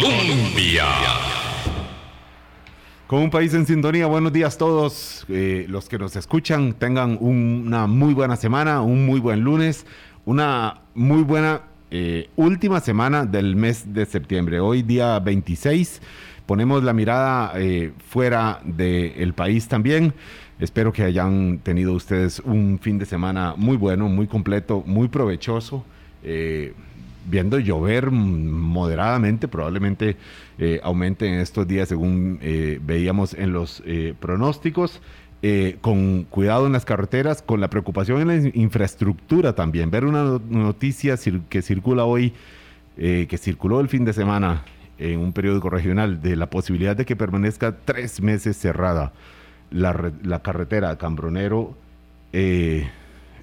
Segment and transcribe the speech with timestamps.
[0.00, 0.84] Colombia.
[3.06, 6.74] Con un país en sintonía, buenos días todos eh, los que nos escuchan.
[6.74, 9.86] Tengan una muy buena semana, un muy buen lunes,
[10.24, 14.60] una muy buena eh, última semana del mes de septiembre.
[14.60, 16.00] Hoy día 26,
[16.46, 20.14] ponemos la mirada eh, fuera del país también.
[20.60, 25.84] Espero que hayan tenido ustedes un fin de semana muy bueno, muy completo, muy provechoso
[27.26, 30.16] viendo llover moderadamente, probablemente
[30.58, 35.00] eh, aumente en estos días según eh, veíamos en los eh, pronósticos.
[35.80, 39.88] con cuidado en las carreteras, con la preocupación en la infraestructura también.
[39.88, 41.16] Ver una noticia
[41.48, 42.32] que circula hoy,
[42.96, 44.64] que circuló el fin de semana
[44.98, 49.12] en un periódico regional, de la posibilidad de que permanezca tres meses cerrada
[49.70, 51.76] la, la carretera Cambronero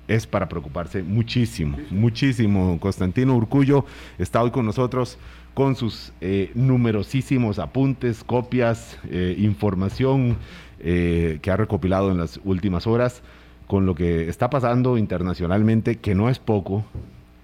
[0.08, 2.80] es para preocuparse muchísimo, muchísimo.
[2.80, 3.86] Constantino Urcullo
[4.18, 5.18] está hoy con nosotros
[5.56, 10.38] con sus eh, numerosísimos apuntes, copias, eh, información
[10.82, 13.24] eh, que ha recopilado en las últimas horas
[13.66, 16.84] con lo que está pasando internacionalmente, que no es poco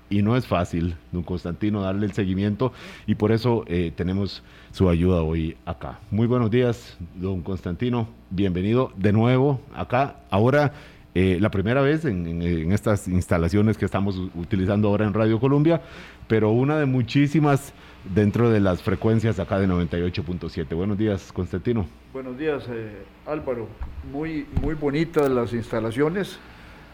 [0.10, 2.74] y no es fácil, don Constantino, darle el seguimiento
[3.08, 3.64] y por eso
[3.96, 6.00] tenemos su ayuda hoy acá.
[6.12, 10.18] Muy buenos días, don Constantino, bienvenido de nuevo acá.
[10.30, 10.74] Ahora
[11.14, 15.82] eh, la primera vez en, estas instalaciones que estamos utilizando ahora en Radio Colombia,
[16.28, 17.74] pero una de muchísimas
[18.16, 20.74] dentro de las frecuencias acá de 98.7.
[20.74, 21.86] Buenos días, Constantino.
[22.14, 23.68] Buenos días, eh, Álvaro.
[24.12, 26.40] Muy, muy bonitas las instalaciones,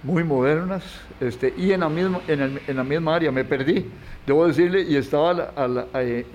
[0.02, 0.84] muy modernas,
[1.20, 3.86] este, y en la, misma, en, la misma área me perdí,
[4.26, 5.54] debo decirle, y estaba
[5.94, 6.26] eh,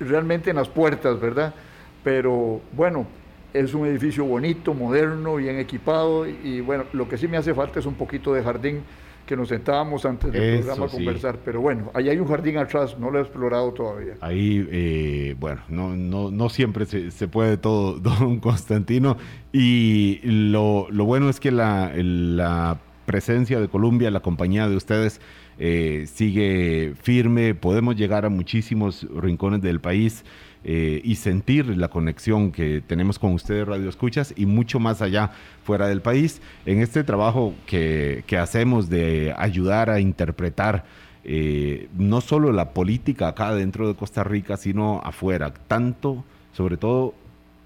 [0.00, 1.54] realmente en las puertas, ¿verdad?
[2.02, 3.06] Pero bueno,
[3.52, 7.78] es un edificio bonito, moderno, bien equipado y bueno, lo que sí me hace falta
[7.80, 8.82] es un poquito de jardín
[9.28, 12.98] que nos sentábamos antes del programa a conversar, pero bueno, ahí hay un jardín atrás,
[12.98, 14.14] no lo he explorado todavía.
[14.22, 19.18] Ahí, eh, bueno, no, no, no siempre se, puede todo, don Constantino,
[19.52, 25.20] y lo, lo bueno es que la, la presencia de Colombia, la compañía de ustedes,
[25.58, 30.24] eh, sigue firme, podemos llegar a muchísimos rincones del país.
[30.64, 35.30] Eh, y sentir la conexión que tenemos con ustedes, Radio Escuchas, y mucho más allá,
[35.62, 40.84] fuera del país, en este trabajo que, hacemos de ayudar a interpretar
[41.24, 47.14] eh, no solo la política acá dentro de Costa Rica, sino afuera, tanto, sobre todo,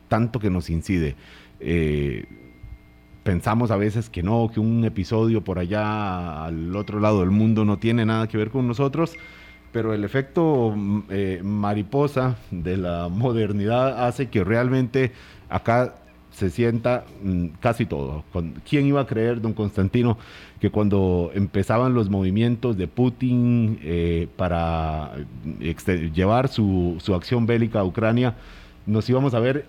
[0.09, 1.17] tanto que nos incide.
[1.61, 2.27] Eh,
[3.23, 7.65] pensamos a veces que no, que un episodio por allá al otro lado del mundo
[7.65, 9.15] no tiene nada que ver con nosotros,
[9.73, 15.13] pero el efecto mm, eh, mariposa de la modernidad hace que realmente
[15.49, 15.95] acá
[16.31, 18.25] se sienta mm, casi todo.
[18.69, 20.19] ¿Quién iba a creer, don Constantino,
[20.61, 25.13] que cuando empezaban los movimientos de Putin eh, para
[26.15, 28.35] llevar su, acción bélica a Ucrania,
[28.87, 29.67] nos íbamos a ver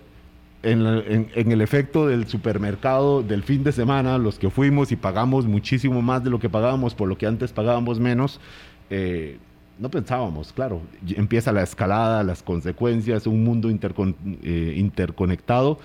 [0.62, 6.00] en, el efecto del supermercado del fin de semana, los que fuimos y pagamos muchísimo
[6.00, 8.40] más de lo que pagábamos por lo que antes pagábamos menos?
[8.88, 9.38] Eh,
[9.78, 10.80] no pensábamos, claro,
[11.16, 15.78] empieza la escalada, las consecuencias, un mundo eh, interconectado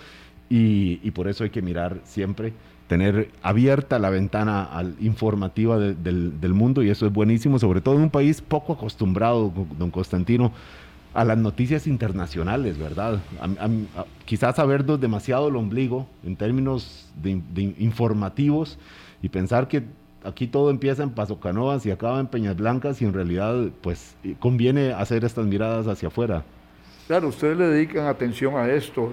[0.50, 2.54] y, por eso hay que mirar siempre,
[2.88, 8.02] tener abierta la ventana al, informativa del, mundo y eso es buenísimo, sobre todo en
[8.02, 10.52] un país poco acostumbrado, don Constantino,
[11.14, 13.20] a las noticias internacionales, ¿verdad?
[14.26, 17.08] quizás sabernos demasiado el ombligo en términos
[17.80, 18.78] informativos
[19.22, 19.84] y pensar que
[20.24, 24.16] aquí todo empieza en Paso Canoas y acaba en Peñas Blancas y en realidad pues
[24.40, 26.44] conviene hacer estas miradas hacia afuera.
[27.08, 29.12] Claro, ustedes le dedican atención a esto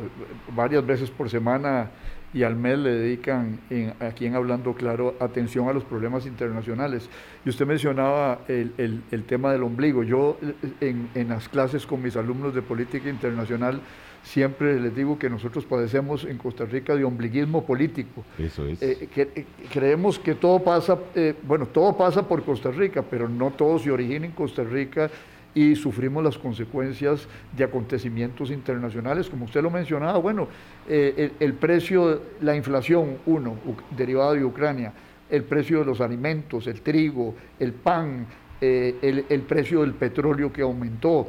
[0.54, 1.90] varias veces por semana
[2.34, 3.60] y al mes le dedican,
[4.00, 7.08] aquí en Hablando Claro, atención a los problemas internacionales.
[7.46, 10.02] Y usted mencionaba el, tema del ombligo.
[10.02, 10.36] Yo
[10.82, 13.80] en, en las clases con mis alumnos de política internacional
[14.26, 18.24] siempre les digo que nosotros padecemos en Costa Rica de ombliguismo político.
[18.38, 18.82] Eso es.
[18.82, 23.52] Eh, eh, creemos que todo pasa, eh, bueno, todo pasa por Costa Rica, pero no
[23.52, 25.10] todo se origina en Costa Rica
[25.54, 30.48] y sufrimos las consecuencias de acontecimientos internacionales, como usted lo mencionaba, bueno,
[30.86, 33.56] el, precio, la inflación, uno,
[33.96, 34.92] derivado de Ucrania,
[35.30, 38.26] el precio de los alimentos, el trigo, el pan,
[38.60, 41.26] el, el precio del petróleo que aumentó,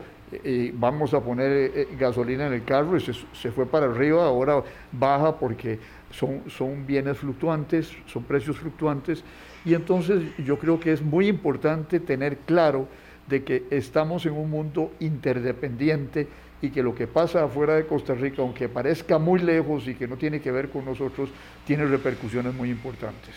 [0.74, 4.62] vamos a poner eh, eh, gasolina en el carro y se, fue para arriba, ahora
[4.92, 5.80] baja porque
[6.12, 9.24] son, son bienes fluctuantes, son precios fluctuantes.
[9.66, 12.88] Y entonces yo creo que es muy importante tener claro
[13.28, 16.28] de que estamos en un mundo interdependiente
[16.62, 20.08] y que lo que pasa afuera de Costa Rica, aunque parezca muy lejos y que
[20.08, 21.30] no tiene que ver con nosotros,
[21.66, 23.36] tiene repercusiones muy importantes.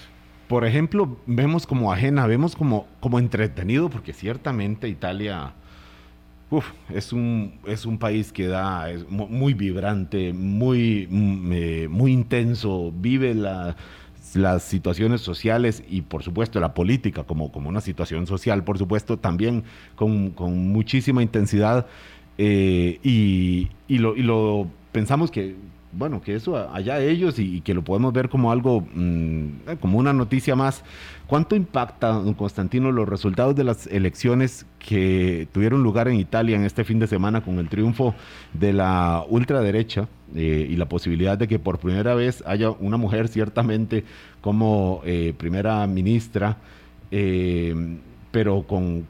[0.48, 5.54] Por ejemplo, vemos como ajena, vemos como, como entretenido, porque ciertamente Italia
[6.88, 12.92] Es un, es un país que da, es muy vibrante, muy, mm, eh, muy intenso,
[12.96, 13.76] vive la,
[14.34, 19.18] las situaciones sociales y por supuesto la política como, como una situación social, por supuesto,
[19.18, 19.64] también
[19.94, 21.86] con, con muchísima intensidad
[22.38, 23.68] eh, y,
[23.98, 25.54] lo, y lo pensamos que
[25.92, 29.98] bueno, que eso allá ellos y, que lo podemos ver como algo, mm, eh, como
[29.98, 30.84] una noticia más.
[31.26, 36.64] ¿Cuánto impacta, don Constantino, los resultados de las elecciones que tuvieron lugar en Italia en
[36.64, 38.14] este fin de semana con el triunfo
[38.52, 43.28] de la ultraderecha eh, y la posibilidad de que por primera vez haya una mujer
[43.28, 44.04] ciertamente
[44.40, 46.56] como eh, primera ministra,
[48.30, 49.06] pero con,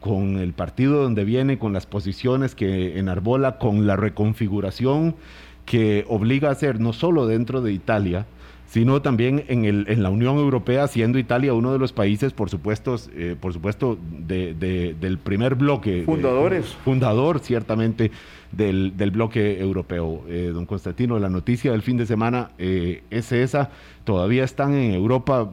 [0.00, 5.14] con el partido donde viene, con las posiciones que enarbola, con la reconfiguración
[5.64, 8.26] que obliga a hacer no solo dentro de Italia,
[8.74, 12.50] sino también en, el, en la Unión Europea, siendo Italia uno de los países, por
[12.50, 14.52] supuesto, eh, por supuesto de,
[14.98, 16.02] del primer bloque.
[16.04, 16.66] Fundadores.
[16.84, 18.10] fundador, ciertamente,
[18.50, 20.24] del, bloque europeo.
[20.28, 23.70] Eh, don Constantino, la noticia del fin de semana eh, es esa.
[24.02, 25.48] Todavía están en Europa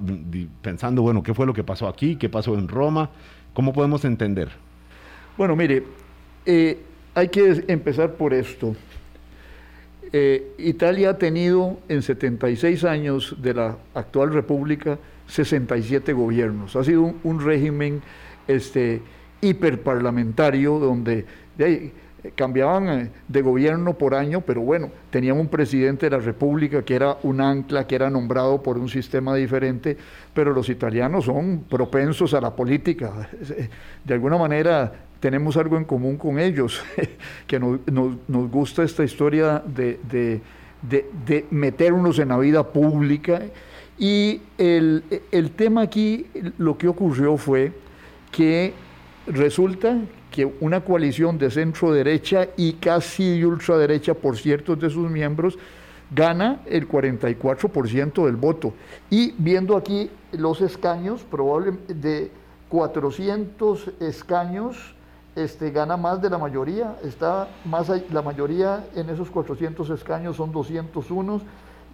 [0.63, 2.15] pensando, bueno, ¿qué fue lo que pasó aquí?
[2.15, 3.11] ¿Qué pasó en Roma?
[3.53, 4.49] ¿Cómo podemos entender?
[5.37, 5.83] Bueno, mire,
[7.13, 8.75] hay que empezar por esto.
[10.13, 16.75] Eh, Italia ha tenido en 76 años de la actual república 67 gobiernos.
[16.75, 18.01] Ha sido un, régimen
[18.47, 19.01] este,
[19.41, 21.25] hiperparlamentario donde
[22.35, 26.95] cambiaban eh, de gobierno por año, pero bueno, tenían un presidente de la República que
[26.95, 29.97] era un ancla, que era nombrado por un sistema diferente,
[30.33, 33.29] pero los italianos son propensos a la política.
[34.05, 36.83] De alguna manera tenemos algo en común con ellos,
[37.47, 37.79] que nos,
[38.27, 39.99] gusta esta historia de,
[40.81, 43.41] de, meternos en la vida pública.
[43.97, 45.03] Y el,
[45.55, 46.25] tema aquí,
[46.57, 47.71] lo que ocurrió fue
[48.31, 48.73] que
[49.27, 49.99] resulta
[50.31, 55.59] que una coalición de centro derecha y casi de ultraderecha por ciertos de sus miembros
[56.13, 58.73] gana el 44% del voto.
[59.09, 62.31] Y viendo aquí los escaños, probablemente de
[62.69, 64.95] 400 escaños,
[65.35, 70.51] este, gana más de la mayoría, está más, la mayoría en esos 400 escaños son
[70.51, 71.41] 201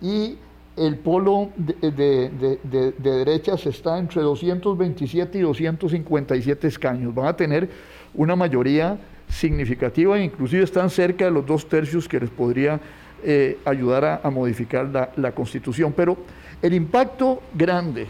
[0.01, 0.37] y
[0.75, 7.13] el polo de, de, de, derechas está entre 227 y 257 escaños.
[7.15, 7.69] Van a tener
[8.17, 8.97] una mayoría
[9.29, 12.79] significativa e inclusive están cerca de los dos tercios que les podría
[13.23, 15.93] eh, ayudar a, modificar la, constitución.
[15.95, 16.17] Pero
[16.61, 18.07] el impacto grande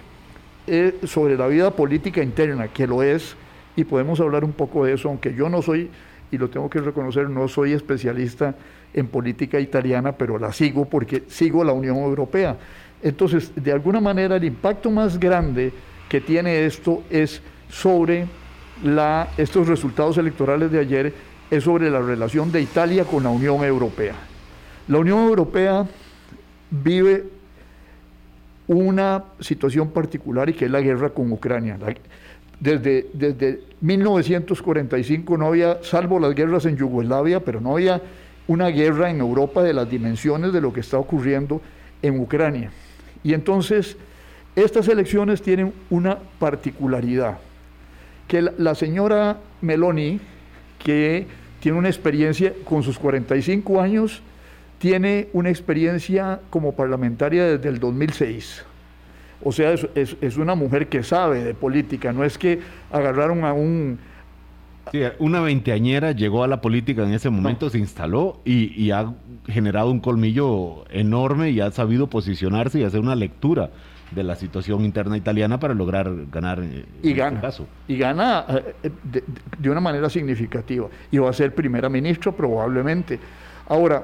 [0.65, 3.35] eh, sobre la vida política interna, que lo es,
[3.75, 5.89] y podemos hablar un poco de eso, aunque yo no soy,
[6.31, 8.55] y lo tengo que reconocer, no soy especialista
[8.93, 12.57] en política italiana, pero la sigo porque sigo la Unión Europea.
[13.03, 15.71] Entonces, de alguna manera, el impacto más grande
[16.09, 18.25] que tiene esto es sobre
[18.83, 21.13] la, estos resultados electorales de ayer,
[21.49, 24.15] es sobre la relación de Italia con la Unión Europea.
[24.87, 25.85] La Unión Europea
[26.69, 27.25] vive
[28.67, 31.77] una situación particular y que es la guerra con Ucrania.
[32.59, 38.01] Desde, desde 1945 no había, salvo las guerras en Yugoslavia, pero no había
[38.47, 41.61] una guerra en Europa de las dimensiones de lo que está ocurriendo
[42.01, 42.71] en Ucrania.
[43.23, 43.97] Y entonces,
[44.55, 47.37] estas elecciones tienen una particularidad,
[48.27, 50.19] que la, señora Meloni,
[50.79, 51.25] que
[51.59, 54.21] tiene una experiencia con sus 45 años,
[54.79, 58.65] tiene una experiencia como parlamentaria desde el 2006.
[59.43, 62.59] O sea, es, una mujer que sabe de política, no es que
[62.91, 63.99] agarraron a un...
[64.91, 69.13] Sí, una veinteañera llegó a la política en ese momento, se instaló y, ha
[69.47, 73.69] generado un colmillo enorme y ha sabido posicionarse y hacer una lectura
[74.11, 77.67] de la situación interna italiana para lograr ganar eh, y este gana, caso.
[77.87, 78.45] Y gana
[78.83, 79.23] eh, de,
[79.57, 80.87] de, una manera significativa.
[81.11, 83.19] Y va a ser primera ministra probablemente.
[83.67, 84.03] Ahora,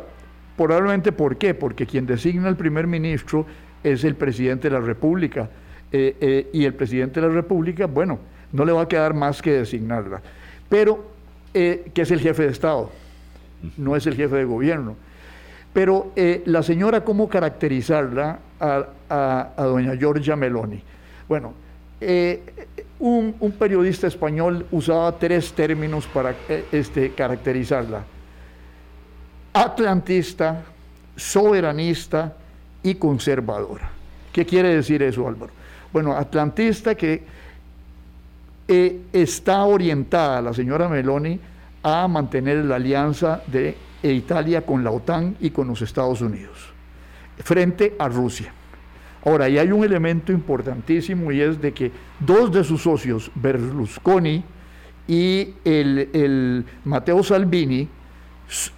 [0.57, 1.53] probablemente ¿por qué?
[1.53, 3.45] Porque quien designa al primer ministro
[3.83, 5.49] es el presidente de la República.
[5.95, 8.17] Eh, eh, y el presidente de la República, bueno,
[8.51, 10.23] no le va a quedar más que designarla.
[10.67, 11.05] Pero,
[11.53, 12.89] eh, que es el jefe de Estado,
[13.77, 14.95] no es el jefe de gobierno.
[15.71, 16.11] Pero
[16.45, 20.81] la señora, ¿cómo caracterizarla a, doña Giorgia Meloni?
[21.27, 21.53] Bueno,
[22.99, 26.35] un, un, periodista español usaba tres términos para
[26.71, 28.03] este, caracterizarla.
[29.53, 30.63] Atlantista,
[31.15, 32.33] soberanista
[32.81, 33.89] y conservadora.
[34.31, 35.53] ¿Qué quiere decir eso, Álvaro?
[35.91, 37.23] Bueno, atlantista que
[38.67, 41.39] eh, está orientada la señora Meloni
[41.83, 46.72] a mantener la alianza de Italia con la OTAN y con los Estados Unidos
[47.39, 48.53] frente a Rusia.
[49.25, 54.43] Ahora, ahí hay un elemento importantísimo y es de que dos de sus socios, Berlusconi
[55.07, 57.87] y el, el Matteo Salvini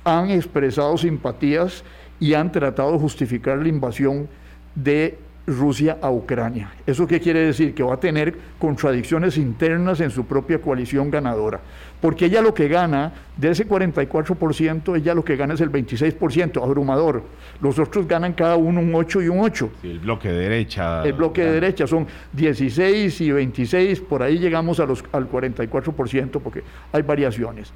[0.04, 1.84] han expresado simpatías
[2.20, 4.28] y han tratado de justificar la invasión
[4.76, 6.72] de Rusia a Ucrania.
[6.88, 7.76] ¿Eso qué quiere decir?
[7.76, 11.60] Que va a tener contradicciones internas en su propia coalición ganadora.
[12.02, 16.64] Porque ella lo que gana, de ese 44%, ella lo que gana es el 26%,
[16.64, 17.24] abrumador.
[17.62, 19.70] Los otros ganan cada uno un 8 y un 8.
[19.84, 21.04] el bloque de derecha.
[21.04, 26.42] El bloque de derecha son 16 y 26, por ahí llegamos a los, al 44%
[26.42, 27.72] porque hay variaciones.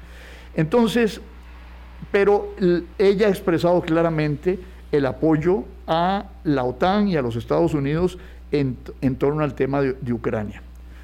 [0.54, 1.20] Entonces,
[2.10, 2.54] pero
[2.98, 4.58] ella ha expresado claramente
[4.92, 8.18] el apoyo a la OTAN y a los Estados Unidos
[8.52, 8.76] en,
[9.16, 10.62] torno al tema de, Ucrania.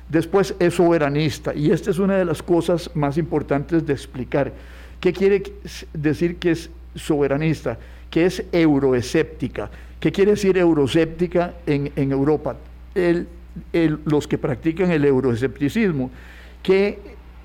[0.09, 4.53] Después es soberanista y esta es una de las cosas más importantes de explicar.
[5.01, 5.43] ¿Qué quiere
[5.93, 7.79] decir que es soberanista?
[8.11, 9.71] Que es euroescéptica.
[9.99, 12.57] ¿Qué quiere decir euroséptica en, Europa?
[14.05, 16.11] los que practican el euroescepticismo,
[16.63, 16.99] que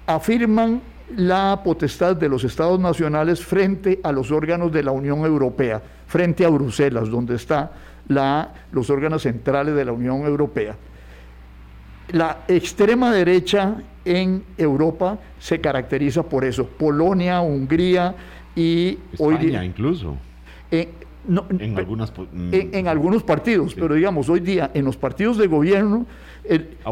[0.05, 0.81] afirman
[1.17, 6.45] la potestad de los estados nacionales frente a los órganos de la Unión Europea, frente
[6.45, 7.69] a Bruselas, donde están
[8.71, 10.75] los órganos centrales de la Unión Europea.
[12.11, 16.65] La extrema derecha en Europa se caracteriza por eso.
[16.65, 18.15] Polonia, Hungría
[18.55, 20.17] y España incluso.
[20.71, 20.89] en,
[22.87, 26.05] algunos partidos, pero digamos, hoy día en los partidos de gobierno,
[26.83, 26.91] ah,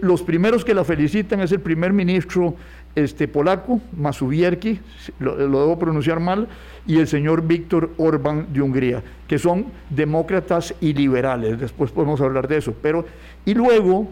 [0.00, 2.54] los primeros que la felicitan es el primer ministro
[2.94, 4.80] este, polaco, Masubierki,
[5.18, 6.48] lo, debo pronunciar mal,
[6.86, 11.58] y el señor Víctor Orbán de Hungría, que son demócratas y liberales.
[11.58, 12.74] Después podemos hablar de eso.
[12.82, 13.04] Pero,
[13.44, 14.08] y luego,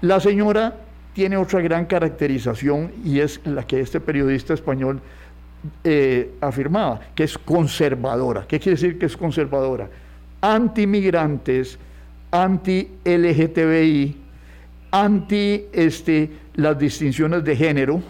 [0.00, 0.76] la señora
[1.14, 5.00] tiene otra gran caracterización y es la que este periodista español
[5.84, 8.46] eh, afirmaba, que es conservadora.
[8.46, 9.88] ¿Qué quiere decir que es conservadora?
[10.40, 11.78] Anti-migrantes,
[12.30, 14.16] anti-LGTBI,
[14.90, 18.02] anti este, las distinciones de género,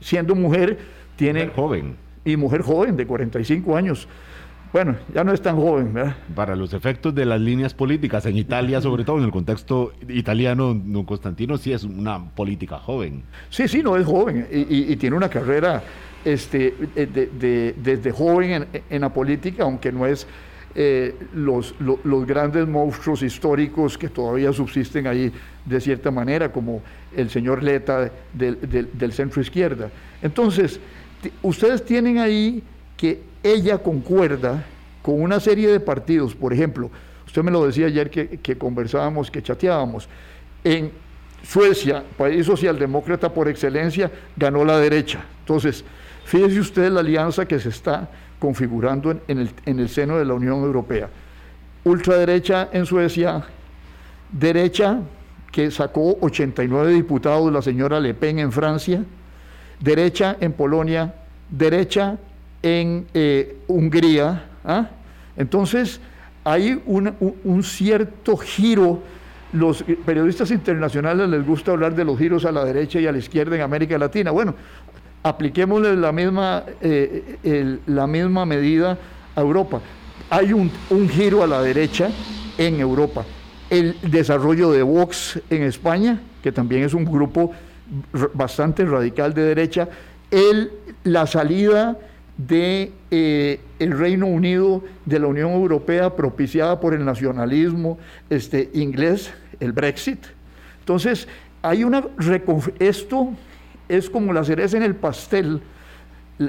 [0.00, 0.78] siendo mujer,
[1.16, 1.48] tiene...
[1.48, 1.96] joven.
[2.24, 4.08] Y mujer joven, de 45 años.
[4.72, 6.16] Bueno, ya no es tan joven, ¿verdad?
[6.34, 10.74] Para los efectos de las líneas políticas en Italia, sobre todo en el contexto italiano,
[10.74, 13.22] don Constantino sí es una política joven.
[13.48, 15.82] Sí, sí, no es joven y, tiene una carrera
[16.24, 20.26] este, de, desde joven en, en, la política, aunque no es
[20.78, 25.32] eh, los, los, grandes monstruos históricos que todavía subsisten ahí
[25.64, 26.82] de cierta manera, como
[27.16, 29.90] el señor Leta del centro izquierda.
[30.20, 30.78] Entonces,
[31.40, 32.62] ustedes tienen ahí
[32.94, 34.66] que ella concuerda
[35.00, 36.90] con una serie de partidos, por ejemplo,
[37.26, 40.06] usted me lo decía ayer que, que conversábamos, que chateábamos,
[40.62, 40.92] en
[41.42, 45.24] Suecia, país socialdemócrata por excelencia, ganó la derecha.
[45.40, 45.86] Entonces,
[46.26, 48.10] fíjese usted la alianza que se está
[48.46, 51.08] configurando en, el, seno de la Unión Europea.
[51.82, 53.44] Ultraderecha en Suecia,
[54.30, 55.00] derecha
[55.50, 59.02] que sacó 89 diputados la señora Le Pen en Francia,
[59.80, 61.12] derecha en Polonia,
[61.50, 62.18] derecha
[62.62, 64.44] en eh, Hungría.
[64.64, 64.90] ¿ah?
[65.36, 66.00] Entonces,
[66.44, 69.02] hay un, cierto giro.
[69.52, 73.18] Los periodistas internacionales les gusta hablar de los giros a la derecha y a la
[73.18, 74.30] izquierda en América Latina.
[74.30, 74.54] Bueno,
[75.28, 78.96] apliquémosle la misma, eh, la misma medida
[79.34, 79.80] a Europa.
[80.30, 80.70] Hay un,
[81.08, 82.10] giro a la derecha
[82.58, 83.24] en Europa.
[83.68, 87.52] El desarrollo de Vox en España, que también es un grupo
[88.34, 89.88] bastante radical de derecha,
[90.30, 90.70] el,
[91.02, 91.98] la salida
[92.36, 97.98] de eh, el Reino Unido de la Unión Europea propiciada por el nacionalismo
[98.30, 100.24] este, inglés, el Brexit.
[100.80, 101.26] Entonces,
[101.62, 102.04] hay una
[102.78, 103.32] esto
[103.88, 105.60] es como la cereza en el pastel,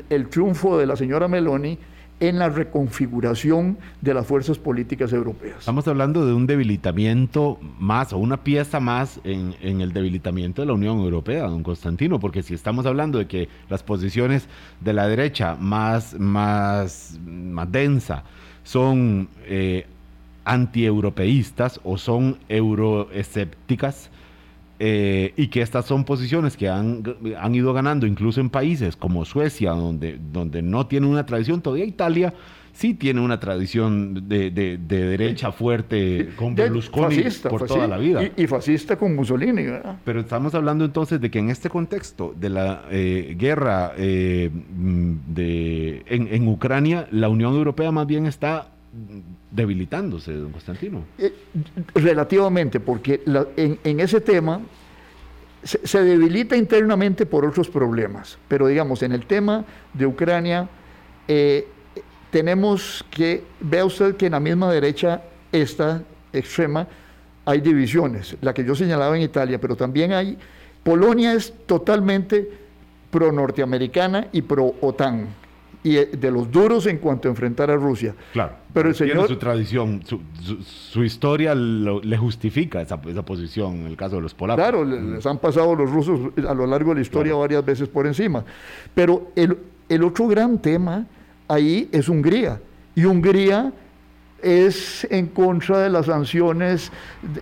[0.10, 1.78] el triunfo de la señora Meloni
[2.20, 5.60] en la reconfiguración de las fuerzas políticas europeas.
[5.60, 10.74] Estamos hablando de un debilitamiento más o una pieza más en, el debilitamiento de la
[10.74, 14.48] Unión Europea, don Constantino, porque si estamos hablando de que las posiciones
[14.82, 18.24] de la derecha más, más, más densa
[18.64, 19.86] son eh,
[20.44, 24.10] antieuropeístas o son euroescépticas,
[24.80, 27.04] eh, y que estas son posiciones que han,
[27.40, 31.86] han, ido ganando incluso en países como Suecia, donde, donde no tiene una tradición, todavía
[31.86, 32.34] Italia
[32.78, 38.22] sí tiene una tradición de, de, derecha fuerte con Berlusconi por toda la vida.
[38.38, 39.64] Y, fascista con Mussolini.
[39.64, 39.98] ¿verdad?
[40.06, 46.04] Pero estamos hablando entonces de que en este contexto de la eh, guerra eh, de,
[46.06, 48.68] en, en Ucrania, la Unión Europea más bien está
[49.52, 51.06] debilitándose, don Constantino.
[51.18, 51.34] Eh,
[51.96, 53.22] relativamente, porque
[53.56, 54.62] en, ese tema
[55.64, 60.70] se, debilita internamente por otros problemas, pero digamos, en el tema de Ucrania,
[61.28, 61.68] eh,
[62.30, 66.88] tenemos que, vea usted que en la misma derecha, esta extrema,
[67.46, 70.38] hay divisiones, la que yo señalaba en Italia, pero también hay
[70.88, 72.50] Polonia es totalmente
[73.12, 75.28] pro-norteamericana y pro-OTAN
[75.84, 78.16] y eh, de los duros en cuanto a enfrentar a Rusia.
[78.34, 78.54] Claro.
[78.74, 79.16] Pero el señor...
[79.16, 80.04] Tiene su tradición,
[80.64, 84.64] su, historia le justifica esa, esa, posición en el caso de los polacos.
[84.64, 88.06] Claro, les han pasado los rusos a lo largo de la historia varias veces por
[88.06, 88.44] encima.
[88.94, 89.58] Pero el,
[89.90, 91.06] el otro gran tema
[91.48, 92.60] ahí es Hungría.
[92.96, 93.72] Y Hungría
[94.42, 96.92] es en contra de las sanciones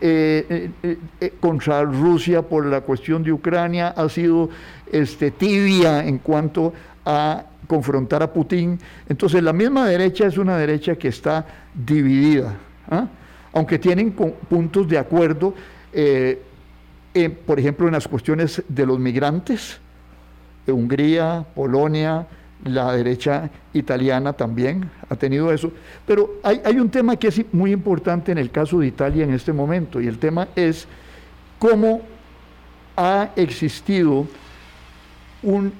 [0.01, 4.49] eh, eh, eh, contra Rusia por la cuestión de Ucrania, ha sido
[4.91, 6.73] este, tibia en cuanto
[7.05, 8.79] a confrontar a Putin.
[9.09, 12.55] Entonces la misma derecha es una derecha que está dividida,
[12.89, 13.07] ¿ah?
[13.53, 15.53] aunque tienen puntos de acuerdo,
[17.45, 19.79] por ejemplo, en las cuestiones de los migrantes,
[20.65, 22.27] de Hungría, Polonia,
[22.63, 25.71] la derecha italiana también ha tenido eso.
[26.05, 29.53] Pero hay, un tema que es muy importante en el caso de Italia en este
[29.53, 30.87] momento, y el tema es
[31.59, 32.01] cómo
[32.97, 34.27] ha existido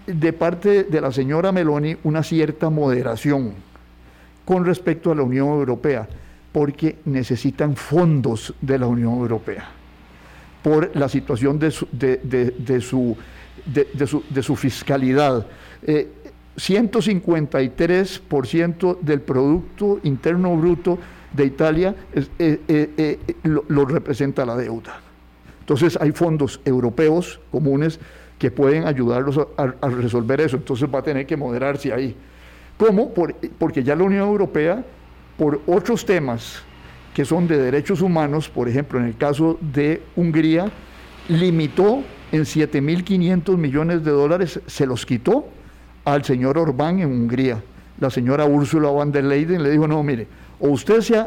[0.05, 3.53] de parte de la señora Meloni una cierta moderación
[4.45, 6.07] con respecto a la Unión Europea,
[6.51, 9.67] porque necesitan fondos de la Unión Europea
[10.61, 13.17] por la situación de su, de, de, de su,
[14.55, 15.45] fiscalidad.
[15.83, 16.09] Eh,
[16.57, 20.97] 153% del Producto Interno Bruto
[21.33, 22.59] de Italia eh, eh,
[22.97, 25.01] eh, lo, representa la deuda.
[25.59, 27.99] Entonces hay fondos europeos comunes
[28.37, 30.57] que pueden ayudarlos a, resolver eso.
[30.57, 32.15] Entonces va a tener que moderarse ahí.
[32.77, 33.13] ¿Cómo?
[33.57, 34.83] porque ya la Unión Europea,
[35.37, 36.61] por otros temas
[37.13, 40.69] que son de derechos humanos, por ejemplo, en el caso de Hungría,
[41.29, 45.47] limitó en 7.500 millones de dólares, se los quitó
[46.03, 47.63] al señor Orbán en Hungría.
[48.01, 50.27] La señora Ursula von der Leyen le dijo, no, mire,
[50.59, 51.23] o usted se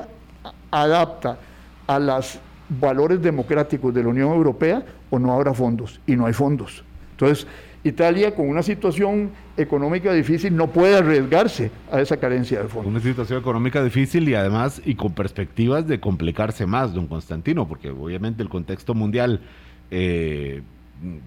[0.71, 1.39] adapta
[1.87, 2.39] a los
[2.69, 6.01] valores democráticos de la Unión Europea o no habrá fondos.
[6.07, 6.85] Y no hay fondos.
[7.21, 7.49] Entonces,
[7.83, 12.87] Italia con una situación económica difícil no puede arriesgarse a esa carencia de fondos.
[12.87, 17.91] Una situación económica difícil y además y con perspectivas de complicarse más, don Constantino, porque
[17.91, 19.41] obviamente el contexto mundial,
[19.91, 20.63] eh,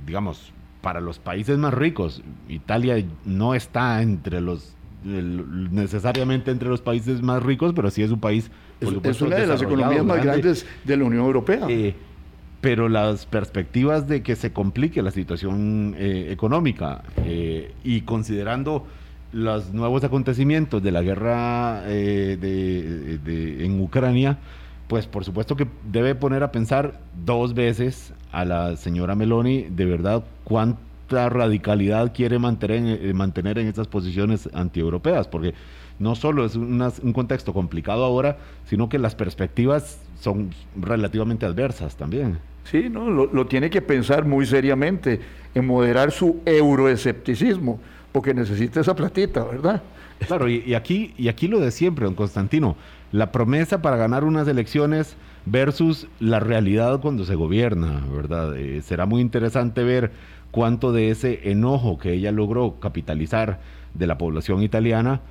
[0.05, 7.21] digamos, para los países más ricos, Italia no está entre los necesariamente entre los países
[7.21, 8.51] más ricos, pero sí es un país.
[8.79, 11.65] Es, una de las economías más grandes de la Unión Europea.
[11.67, 11.95] Eh,
[12.61, 18.85] pero las perspectivas de que se complique la situación eh, económica eh, y considerando
[19.33, 24.37] los nuevos acontecimientos de la guerra en Ucrania,
[24.91, 29.85] pues por supuesto que debe poner a pensar dos veces a la señora Meloni de
[29.85, 35.53] verdad cuánta radicalidad quiere mantener, eh, mantener en estas posiciones antieuropeas, porque
[36.01, 42.39] no solo es un contexto complicado ahora, sino que las perspectivas son relativamente adversas también.
[42.63, 45.19] Sí, no, lo, tiene que pensar muy seriamente
[45.53, 47.79] en moderar su euroescepticismo,
[48.11, 49.83] porque necesita esa platita, ¿verdad?
[50.27, 52.75] Claro, y, aquí, y aquí lo de siempre, don Constantino
[53.11, 58.57] la promesa para ganar unas elecciones versus la realidad cuando se gobierna, ¿verdad?
[58.57, 60.11] Eh, será muy interesante ver
[60.49, 63.59] cuánto de ese enojo que ella logró capitalizar
[63.93, 65.21] de la población italiana,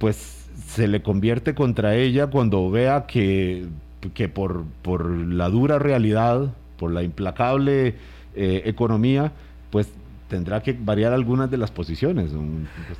[0.00, 3.66] pues se le convierte contra ella cuando vea que,
[4.14, 7.94] que por, por la dura realidad, por la implacable
[8.34, 9.30] eh, economía,
[9.70, 9.88] pues
[10.28, 12.30] tendrá que variar algunas de las posiciones.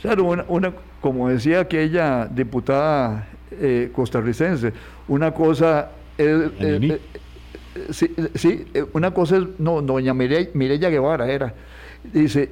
[0.02, 4.74] Claro, una, como decía aquella diputada eh, costarricense,
[5.08, 6.50] una cosa es...
[6.60, 7.00] Eh,
[7.76, 11.54] eh, sí, una cosa es, no, doña Mireya Guevara era,
[12.12, 12.50] dice,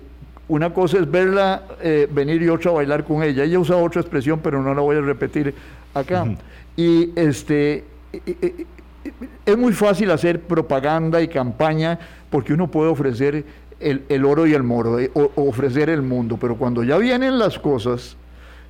[0.49, 1.63] una cosa es verla
[2.11, 3.45] venir y otra bailar con ella.
[3.45, 5.55] Ella usa otra expresión, pero no la voy a repetir
[5.95, 6.27] acá.
[6.77, 7.85] Y este
[9.45, 11.99] es muy fácil hacer propaganda y campaña
[12.31, 13.45] porque uno puede ofrecer
[13.81, 18.17] el, oro y el moro, eh, ofrecer el mundo, pero cuando ya vienen las cosas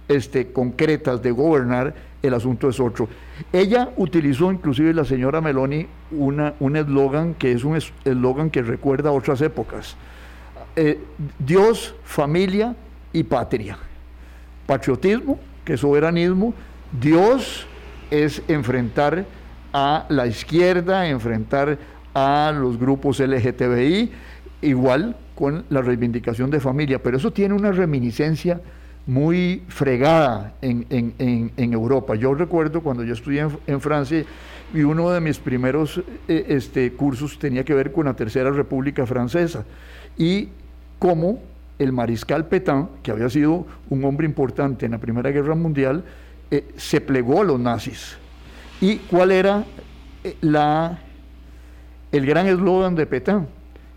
[0.07, 3.09] este, concretas de gobernar, el asunto es otro.
[3.53, 9.11] Ella utilizó, inclusive la señora Meloni, una, un eslogan que es un eslogan que recuerda
[9.11, 9.97] a otras épocas.
[10.81, 10.97] Eh,
[11.41, 12.77] Dios, familia
[13.13, 13.77] y patria.
[14.65, 16.55] Patriotismo, que es soberanismo.
[17.01, 17.67] Dios
[18.13, 19.27] es enfrentar
[19.73, 21.77] a la izquierda, enfrentar
[22.15, 24.13] a los grupos LGTBI,
[24.63, 28.61] igual con la reivindicación de familia, pero eso tiene una reminiscencia
[29.05, 32.15] muy fregada en, Europa.
[32.15, 34.25] Yo recuerdo cuando yo estudié en, Francia
[34.73, 39.07] y uno de mis primeros eh, este, cursos tenía que ver con la Tercera República
[39.07, 39.65] Francesa
[40.17, 40.51] y
[40.99, 41.41] cómo
[41.79, 46.05] el mariscal Petain, que había sido un hombre importante en la Primera Guerra Mundial,
[46.51, 48.17] eh, se plegó a los nazis.
[48.81, 49.65] ¿Y cuál era
[50.25, 50.99] eh, la,
[52.11, 53.47] el gran eslogan de Petain?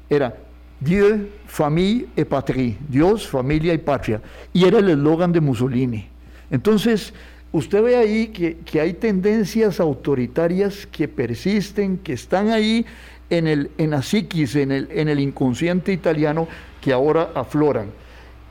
[0.10, 0.36] Era
[0.80, 4.22] Dieu, famille et patrie, Dios, familia y patria.
[4.52, 6.08] Y era el eslogan de Mussolini.
[6.50, 7.14] Entonces,
[7.52, 12.86] usted ve ahí que, hay tendencias autoritarias que persisten, que están ahí
[13.30, 16.48] en, el, en la psiquis, en el, en el inconsciente italiano,
[16.82, 17.88] que ahora afloran.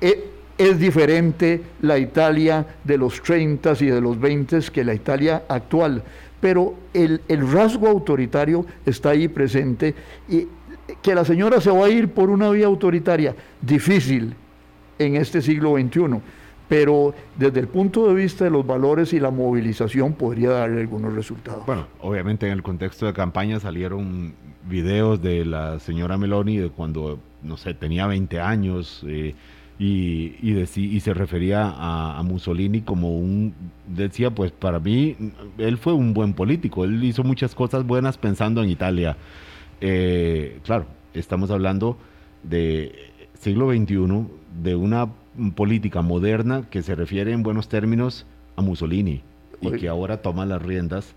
[0.00, 5.42] E, es diferente la Italia de los 30 y de los 20 que la Italia
[5.48, 6.02] actual,
[6.40, 9.94] pero el, el rasgo autoritario está ahí presente
[10.28, 10.46] y
[11.02, 14.34] que la señora se va a ir por una vía autoritaria, difícil
[14.98, 16.20] en este siglo XXI
[16.70, 21.12] pero desde el punto de vista de los valores y la movilización podría darle algunos
[21.12, 21.66] resultados.
[21.66, 24.34] Bueno, obviamente en el contexto de campaña salieron
[24.68, 29.34] videos de la señora Meloni de cuando, no sé, tenía 20 años eh,
[29.78, 33.54] y, y, se refería a, Mussolini como un,
[33.86, 35.16] decía, pues para mí,
[35.56, 39.16] él fue un buen político, él hizo muchas cosas buenas pensando en Italia.
[39.80, 41.96] Eh, claro, estamos hablando
[42.42, 42.92] de
[43.40, 44.26] siglo XXI,
[44.62, 45.08] de una
[45.54, 48.26] política moderna que se refiere en buenos términos
[48.56, 49.22] a Mussolini
[49.62, 51.14] y que ahora toma las riendas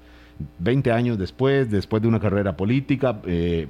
[0.59, 3.67] 20 años después, después de una carrera política, eh,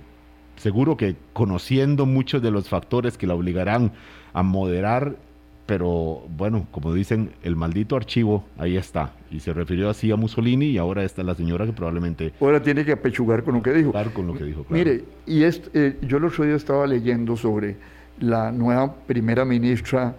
[0.63, 3.91] seguro que conociendo muchos de los factores que la obligarán
[4.31, 5.17] a moderar,
[5.65, 9.11] pero bueno, como dicen, el maldito archivo ahí está.
[9.29, 12.31] Y se refirió así a Mussolini y ahora está la señora que probablemente...
[12.39, 13.91] Ahora tiene que apechugar con lo que dijo.
[14.13, 17.75] Con lo que dijo Mire, y eh, yo el otro día estaba leyendo sobre
[18.21, 20.15] la nueva primera ministra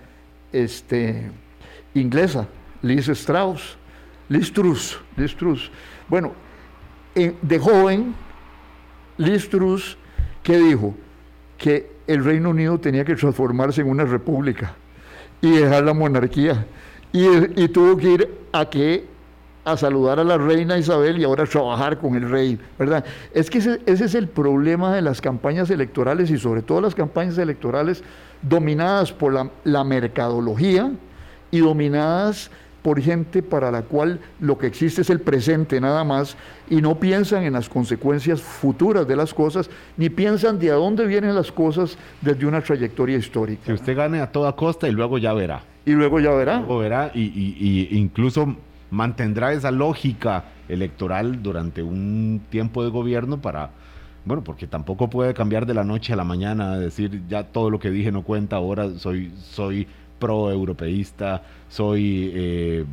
[0.52, 1.30] este,
[1.94, 2.46] inglesa,
[2.83, 3.78] Liz Strauss,
[4.28, 5.70] Liz Truss, Liz Truss.
[6.07, 6.33] Bueno,
[7.14, 8.14] de joven,
[9.16, 9.96] Liz Truss,
[10.44, 10.94] ¿qué dijo?
[11.59, 14.74] Que el Reino Unido tenía que transformarse en una república
[15.40, 16.64] y dejar la monarquía.
[17.12, 19.04] Y, tuvo que ir a que
[19.64, 23.04] a saludar a la reina Isabel y ahora trabajar con el rey, ¿verdad?
[23.33, 27.38] Es que ese, es el problema de las campañas electorales y sobre todo las campañas
[27.38, 28.02] electorales
[28.42, 30.92] dominadas por la, la mercadología
[31.50, 32.50] y dominadas
[32.84, 36.36] por gente para la cual lo que existe es el presente nada más
[36.68, 41.06] y no piensan en las consecuencias futuras de las cosas, ni piensan de a dónde
[41.06, 43.62] vienen las cosas desde una trayectoria histórica.
[43.64, 45.62] Que usted gane a toda costa y luego ya verá.
[45.86, 46.58] Y luego ya verá.
[46.58, 48.54] Luego verá y, y incluso
[48.90, 53.70] mantendrá esa lógica electoral durante un tiempo de gobierno para,
[54.26, 57.78] bueno, porque tampoco puede cambiar de la noche a la mañana, decir ya todo lo
[57.78, 59.88] que dije no cuenta, ahora soy, soy
[60.24, 62.84] pro-europeísta, soy eh,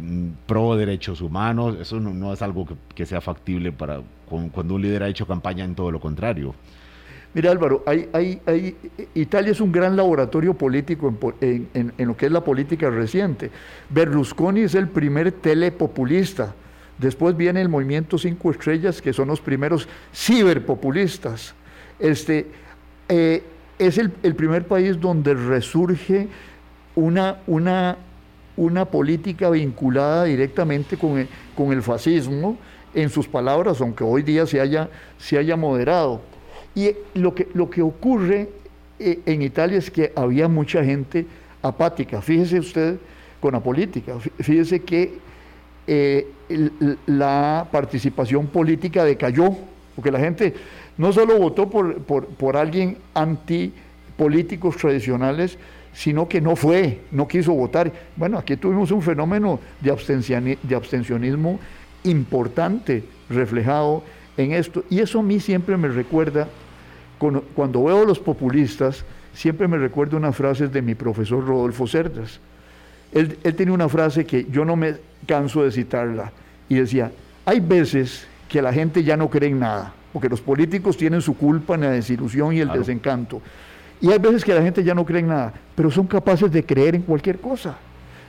[0.45, 5.07] pro derechos humanos, eso no, es algo que, sea factible para cuando un líder ha
[5.07, 6.53] hecho campaña en todo lo contrario.
[7.33, 8.75] Mira Álvaro, hay, hay,
[9.13, 13.49] Italia es un gran laboratorio político en, en, lo que es la política reciente.
[13.89, 16.53] Berlusconi es el primer telepopulista.
[16.97, 21.55] Después viene el movimiento Cinco Estrellas, que son los primeros ciberpopulistas.
[21.97, 22.47] Este,
[23.07, 23.41] eh,
[23.81, 26.27] es el, primer país donde resurge
[26.95, 27.97] una, una,
[28.57, 32.57] una política vinculada directamente con el, con el fascismo,
[32.93, 36.21] en sus palabras, aunque hoy día se haya, se haya moderado.
[36.75, 38.49] Y lo que, lo que ocurre
[38.99, 41.25] eh, en Italia es que había mucha gente
[41.61, 42.21] apática.
[42.21, 42.97] Fíjese usted
[43.39, 45.13] con la política, fíjese que
[45.87, 46.27] eh,
[47.07, 49.55] la participación política decayó,
[49.95, 50.53] porque la gente
[50.97, 55.57] no solo votó por, por, por alguien antipolíticos tradicionales,
[55.93, 57.91] sino que no fue, no quiso votar.
[58.15, 61.59] Bueno, aquí tuvimos un fenómeno de, de abstencionismo
[62.03, 64.03] importante reflejado
[64.37, 64.83] en esto.
[64.89, 66.47] Y eso a mí siempre me recuerda,
[67.17, 72.39] cuando veo a los populistas, siempre me recuerda una frase de mi profesor Rodolfo Cerdas.
[73.11, 74.95] Él, él tenía una frase que yo no me
[75.27, 76.31] canso de citarla,
[76.69, 77.11] y decía,
[77.45, 81.35] hay veces que la gente ya no cree en nada, porque los políticos tienen su
[81.35, 83.41] culpa en la desilusión y el desencanto.
[84.01, 86.65] Y hay veces que la gente ya no cree en nada, pero son capaces de
[86.65, 87.77] creer en cualquier cosa.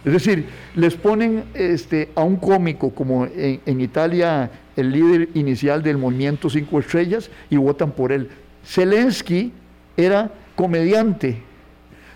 [0.05, 5.97] Es decir, les ponen este, a un cómico como en, Italia el líder inicial del
[5.97, 8.29] movimiento Cinco Estrellas y votan por él.
[8.65, 9.53] Zelensky
[9.97, 11.41] era comediante.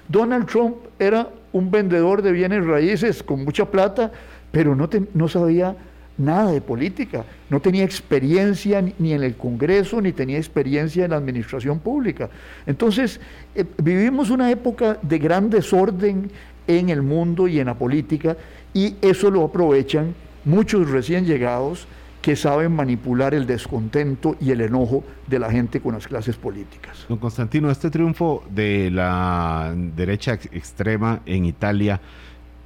[0.09, 4.11] Donald Trump era un vendedor de bienes raíces con mucha plata,
[4.51, 5.77] pero no, no sabía
[6.19, 11.17] nada de política, no tenía experiencia ni en el Congreso, ni tenía experiencia en la
[11.17, 12.31] administración pública.
[12.67, 13.21] Entonces,
[13.55, 16.31] eh, vivimos una época de gran desorden
[16.67, 18.37] en el mundo y en la política,
[18.73, 21.87] y eso lo aprovechan muchos recién llegados
[22.23, 27.07] que saben manipular el descontento y el enojo de la gente con las clases políticas.
[27.09, 32.01] Don Constantino, este triunfo de la derecha extrema en Italia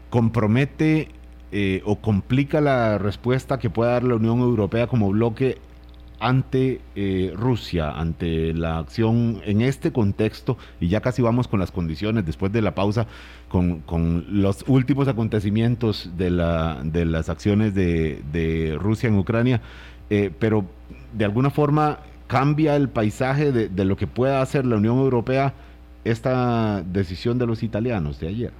[0.08, 1.08] compromete
[1.52, 5.58] eh, o complica la respuesta que pueda dar la Unión Europea como bloque
[6.20, 11.72] ante eh, Rusia, ante la acción en este contexto, y ya casi vamos con las
[11.72, 13.06] condiciones después de la pausa,
[13.48, 13.82] con,
[14.28, 19.62] los últimos acontecimientos de, la, de las acciones de, Rusia en Ucrania,
[20.10, 20.66] eh, pero
[21.14, 25.54] de alguna forma cambia el paisaje de, de lo que pueda hacer la Unión Europea
[26.04, 28.52] esta decisión de los italianos de ayer.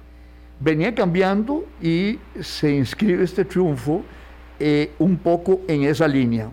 [0.63, 4.03] Venía cambiando y se inscribe este triunfo
[4.59, 6.51] eh, un poco en esa línea.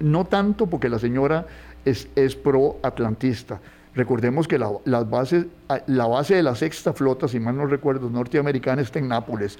[0.00, 1.46] No, tanto porque la señora
[1.84, 2.06] es,
[2.36, 3.60] pro-atlantista.
[3.94, 5.46] Recordemos que la, las bases,
[5.86, 9.58] la base de la sexta flota, si mal no recuerdo, norteamericana está en Nápoles.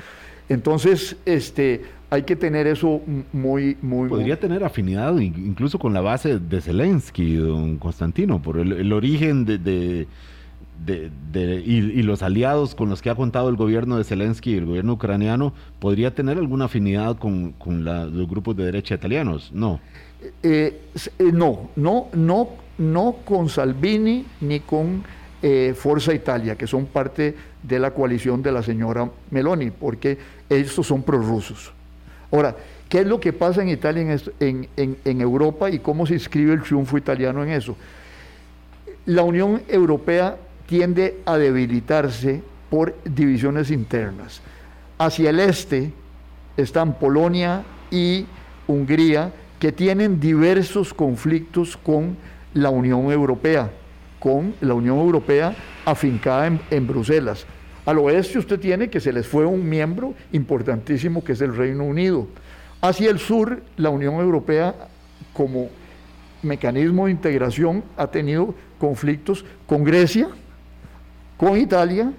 [0.48, 4.08] Entonces, este, hay que tener eso muy, muy...
[4.08, 10.06] Podría tener afinidad incluso con la base de Zelensky, don Constantino, por el, origen de,
[10.86, 14.94] y, los aliados con los que ha contado el gobierno de Zelensky y el gobierno
[14.94, 19.50] ucraniano, ¿podría tener alguna afinidad con, los grupos de derecha italianos?
[19.52, 19.80] No.
[20.42, 20.80] Eh,
[21.18, 25.04] eh, no, no, no, no con Salvini ni con
[25.42, 30.86] eh, Forza Italia, que son parte de la coalición de la señora Meloni, porque estos
[30.86, 31.72] son prorrusos.
[32.32, 32.56] Ahora,
[32.88, 36.62] ¿qué es lo que pasa en Italia, en, en Europa y cómo se inscribe el
[36.62, 37.76] triunfo italiano en eso?
[39.06, 40.36] La Unión Europea
[40.68, 44.42] tiende a debilitarse por divisiones internas.
[44.98, 45.92] Hacia el este
[46.58, 48.26] están Polonia y
[48.66, 52.18] Hungría, que tienen diversos conflictos con
[52.52, 53.70] la Unión Europea,
[54.20, 57.46] con la Unión Europea afincada en, Bruselas.
[57.86, 61.84] Al oeste usted tiene que se les fue un miembro importantísimo que es el Reino
[61.84, 62.28] Unido.
[62.82, 64.74] Hacia el sur, la Unión Europea
[65.32, 65.70] como
[66.42, 70.28] mecanismo de integración ha tenido conflictos con Grecia,
[71.38, 72.12] con Italia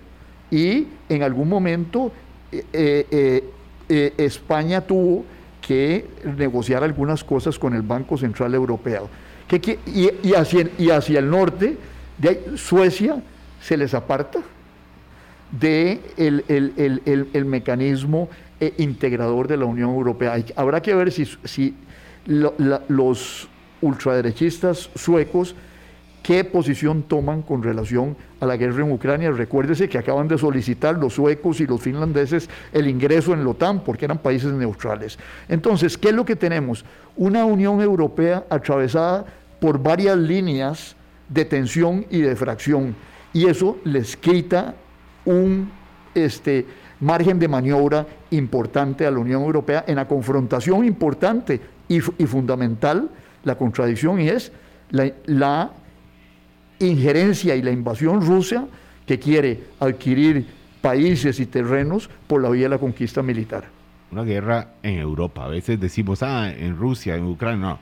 [0.49, 2.12] y en algún momento
[2.51, 3.43] eh, eh,
[3.88, 5.25] eh, España tuvo
[5.62, 9.08] que negociar algunas cosas con el Banco Central Europeo.
[9.51, 11.77] y, hacia, el norte,
[12.55, 13.21] Suecia
[13.62, 14.39] se les aparta
[15.51, 18.29] de el, mecanismo
[18.77, 20.36] integrador de la Unión Europea.
[20.55, 21.75] habrá que ver si
[22.25, 23.47] los
[23.82, 25.55] ultraderechistas suecos
[26.23, 29.32] qué posición toman con relación a la guerra en Ucrania.
[29.32, 33.84] Recuérdese que acaban de solicitar los suecos y los finlandeses el ingreso en la OTAN
[33.84, 35.17] porque eran países neutrales.
[35.47, 36.86] Entonces, ¿qué es lo que tenemos?
[37.15, 39.25] Una Unión Europea atravesada
[39.60, 40.95] por varias líneas
[41.27, 42.95] de tensión y de fracción
[43.34, 44.73] y eso les quita
[45.25, 45.71] un
[46.15, 46.65] este,
[46.99, 53.10] margen de maniobra importante a la Unión Europea en la confrontación importante y, fundamental,
[53.43, 54.51] la contradicción y es
[54.91, 55.71] la, la
[56.79, 58.67] injerencia y la invasión rusa
[59.05, 60.45] que quiere adquirir
[60.81, 63.65] países y terrenos por la vía de la conquista militar.
[64.11, 65.45] Una guerra en Europa.
[65.45, 67.59] A veces decimos, ah, en Rusia, en Ucrania.
[67.59, 67.79] No,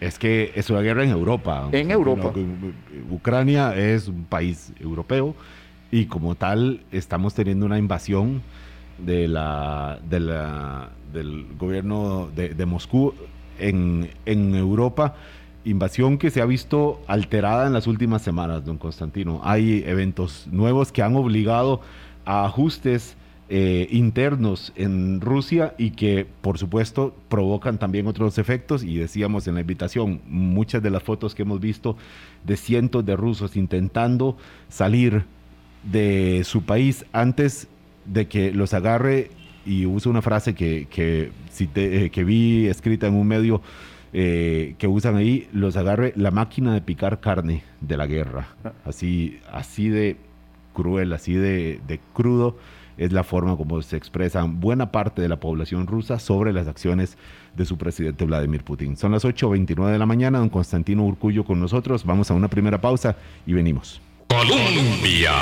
[0.00, 1.68] es que es una guerra en Europa.
[1.72, 2.32] En Europa.
[3.10, 5.34] Ucrania es un país europeo
[5.90, 8.42] y como tal estamos teniendo una invasión
[8.98, 13.14] de la, de la del gobierno de, de Moscú
[13.58, 15.16] en, en Europa
[15.68, 19.40] invasión que se ha visto alterada en las últimas semanas, don Constantino.
[19.44, 21.80] Hay eventos nuevos que han obligado
[22.24, 23.16] a ajustes
[23.50, 29.54] eh, internos en Rusia y que por supuesto provocan también otros efectos y decíamos en
[29.54, 31.96] la invitación muchas de las fotos que hemos visto
[32.44, 34.36] de cientos de rusos intentando
[34.68, 35.24] salir
[35.82, 37.68] de su país antes
[38.04, 39.30] de que los agarre
[39.64, 41.30] y uso una frase que, que,
[41.74, 43.62] eh, que vi escrita en un medio
[44.12, 48.48] eh, que usan ahí, los agarre la máquina de picar carne de la guerra.
[48.84, 50.16] Así, así de
[50.72, 52.56] cruel, así de, crudo
[52.96, 57.16] es la forma como se expresan buena parte de la población rusa sobre las acciones
[57.56, 58.96] de su presidente Vladimir Putin.
[58.96, 62.04] Son las 8.29 de la mañana, don Constantino Urcullo con nosotros.
[62.04, 63.16] Vamos a una primera pausa
[63.46, 64.00] y venimos.
[64.28, 65.32] Colombia.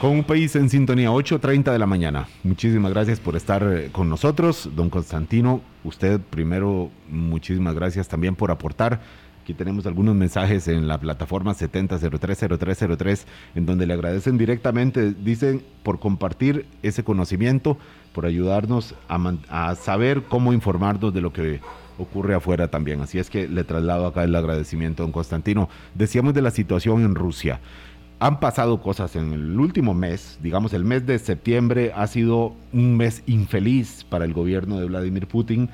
[0.00, 2.28] Con un país en sintonía, 8.30 de la mañana.
[2.44, 4.70] Muchísimas gracias por estar eh, con nosotros.
[4.76, 9.00] Don Constantino, usted primero, muchísimas gracias también por aportar.
[9.42, 13.24] Aquí tenemos algunos mensajes en la plataforma 70030303,
[13.56, 17.76] en donde le agradecen directamente, dicen, por compartir ese conocimiento,
[18.12, 21.60] por ayudarnos a, a saber cómo informarnos de lo que
[21.98, 23.00] ocurre afuera también.
[23.00, 25.68] Así es que le traslado acá el agradecimiento, don Constantino.
[25.94, 27.60] Decíamos de la situación en Rusia
[28.20, 32.96] han pasado cosas en el último mes, digamos el mes de septiembre ha sido un
[32.96, 35.70] mes infeliz para el gobierno de Vladimir Putin.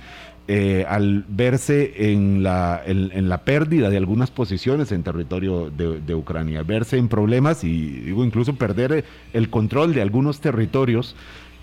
[0.47, 6.63] Eh, al verse en la, en, la, pérdida de algunas posiciones en territorio de, Ucrania,
[6.63, 11.17] verse en problemas y digo incluso perder el control de algunos territorios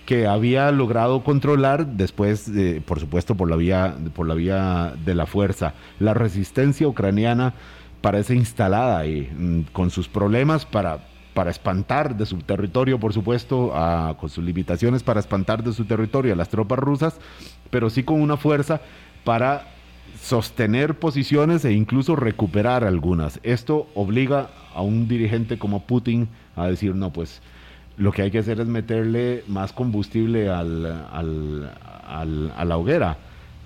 [0.04, 2.50] que había logrado controlar después,
[2.84, 5.74] por supuesto, por la, vía, por la vía de la fuerza.
[6.00, 7.54] La resistencia ucraniana
[8.02, 10.98] parece instalada ahí, mm, con sus problemas para,
[11.32, 13.72] para espantar de su territorio, por supuesto,
[14.18, 17.18] con sus limitaciones para espantar de su territorio a las tropas rusas,
[17.70, 18.80] pero sí con una fuerza
[19.24, 19.68] para
[20.20, 23.40] sostener posiciones e incluso recuperar algunas.
[23.42, 27.40] Esto obliga a un dirigente como Putin a decir, no, pues
[27.96, 30.86] lo que hay que hacer es meterle más combustible al,
[32.04, 33.16] a la hoguera.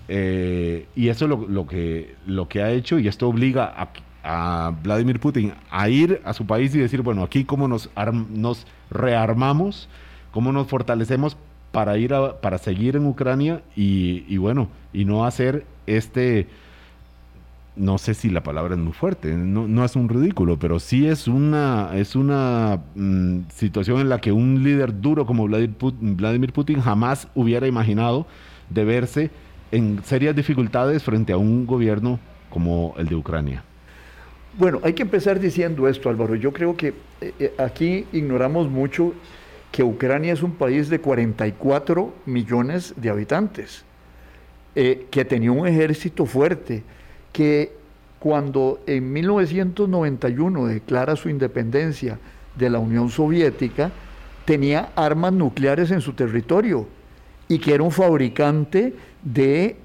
[0.09, 3.89] Eh, y eso es lo, que, lo que ha hecho y esto obliga a,
[4.27, 7.91] a, Vladimir Putin a ir a su país y decir, bueno, aquí cómo nos,
[8.31, 9.89] nos rearmamos,
[10.33, 11.37] cómo nos fortalecemos
[11.73, 16.49] para ir a, para seguir en Ucrania y, bueno, y no hacer este
[17.77, 21.29] no sé si la palabra es muy fuerte, no, es un ridículo, pero sí es
[21.29, 27.29] una, es una mm, situación en la que un líder duro como Vladimir Putin, jamás
[27.35, 28.27] hubiera imaginado
[28.71, 29.31] de verse
[29.73, 33.63] en serias dificultades frente a un gobierno como el de Ucrania.
[34.59, 36.35] Bueno, hay que empezar diciendo esto, Álvaro.
[36.35, 39.13] Yo creo que eh, eh, aquí ignoramos mucho
[39.71, 43.85] que Ucrania es un país de 44 millones de habitantes,
[44.75, 46.83] eh, que tenía un ejército fuerte,
[47.35, 47.73] que
[48.19, 52.19] cuando en 1991 declara su independencia
[52.55, 53.93] de la Unión Soviética,
[54.47, 56.87] tenía armas nucleares en su territorio
[57.47, 59.77] y que era un fabricante de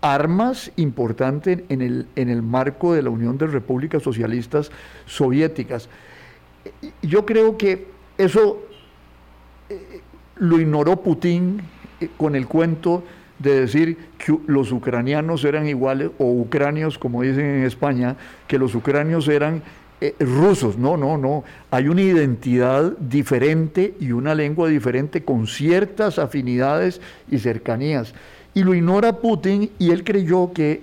[0.00, 4.70] armas importantes en el, en el marco de la Unión de Repúblicas Socialistas
[5.06, 5.88] Soviéticas.
[7.02, 8.58] Yo creo que eso
[9.68, 10.00] eh,
[10.36, 11.60] lo ignoró Putin
[12.00, 13.02] eh, con el cuento
[13.38, 18.16] de decir que los ucranianos eran iguales, o ucranios, como dicen en España,
[18.48, 19.62] que los ucranios eran
[20.00, 20.76] eh, rusos.
[20.76, 21.44] No, no, no.
[21.70, 28.14] Hay una identidad diferente y una lengua diferente con ciertas afinidades y cercanías.
[28.54, 30.82] Y lo ignora Putin y él creyó que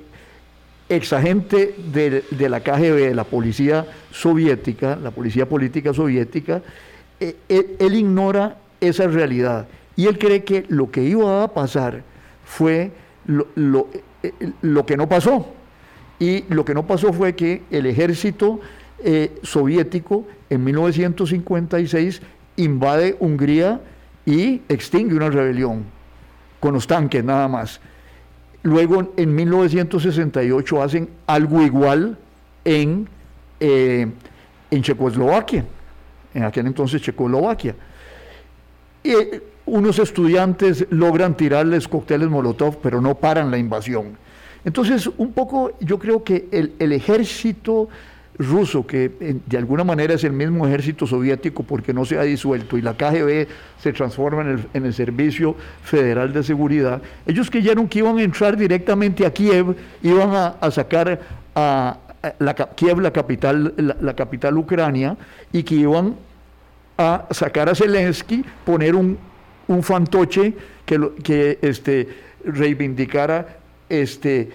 [0.87, 6.61] exagente de, de la KGB, de la policía soviética, la policía política soviética,
[7.19, 9.67] eh, él ignora esa realidad.
[9.95, 12.03] Y él cree que lo que iba a pasar
[12.43, 12.91] fue
[13.25, 13.47] lo,
[14.23, 15.53] eh, lo, que no pasó.
[16.19, 18.59] Y lo que no pasó fue que el ejército
[19.03, 22.21] eh, soviético en 1956
[22.57, 23.81] invade Hungría
[24.25, 25.94] y extingue una rebelión
[26.65, 27.79] con los tanques nada más.
[28.63, 32.17] Luego en 1968 hacen algo igual
[32.63, 33.07] en,
[33.59, 34.07] eh,
[34.71, 35.63] en Checoslovaquia,
[36.33, 37.75] en aquel entonces Checoslovaquia.
[39.03, 39.13] Y
[39.67, 44.17] unos estudiantes logran tirarles cócteles Molotov, pero no paran la invasión.
[44.63, 47.89] Entonces, un poco yo creo que el, ejército
[48.37, 52.77] ruso, que de alguna manera es el mismo ejército soviético porque no se ha disuelto
[52.77, 53.47] y la KGB
[53.81, 54.41] se transforma
[54.73, 59.75] en el, Servicio Federal de Seguridad, ellos creyeron que iban a entrar directamente a Kiev,
[60.03, 61.19] iban a, sacar
[61.55, 61.97] a,
[62.39, 65.17] la, Kiev, la capital, la capital ucrania,
[65.51, 66.15] y que iban
[66.97, 69.17] a sacar a Zelensky, poner un
[69.67, 70.53] un fantoche
[70.85, 72.07] que, que este,
[72.45, 73.57] reivindicara
[73.89, 74.51] este,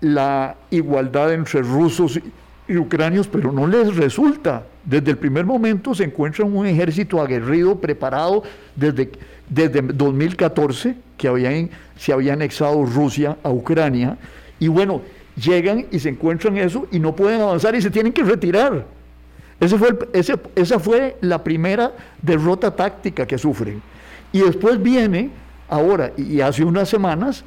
[0.00, 2.22] la igualdad entre rusos y
[2.68, 4.64] ucranios, pero no les resulta.
[4.84, 8.42] Desde el primer momento se encuentra un ejército aguerrido, preparado
[8.76, 9.10] desde,
[9.48, 14.16] desde 2014, que habían, se había anexado Rusia a Ucrania,
[14.58, 15.02] y bueno,
[15.36, 18.84] llegan y se encuentran eso y no pueden avanzar y se tienen que retirar.
[19.60, 19.96] Ese fue
[20.56, 23.80] esa fue la primera derrota táctica que sufren.
[24.32, 25.30] Y después viene,
[25.68, 27.44] ahora y hace unas semanas,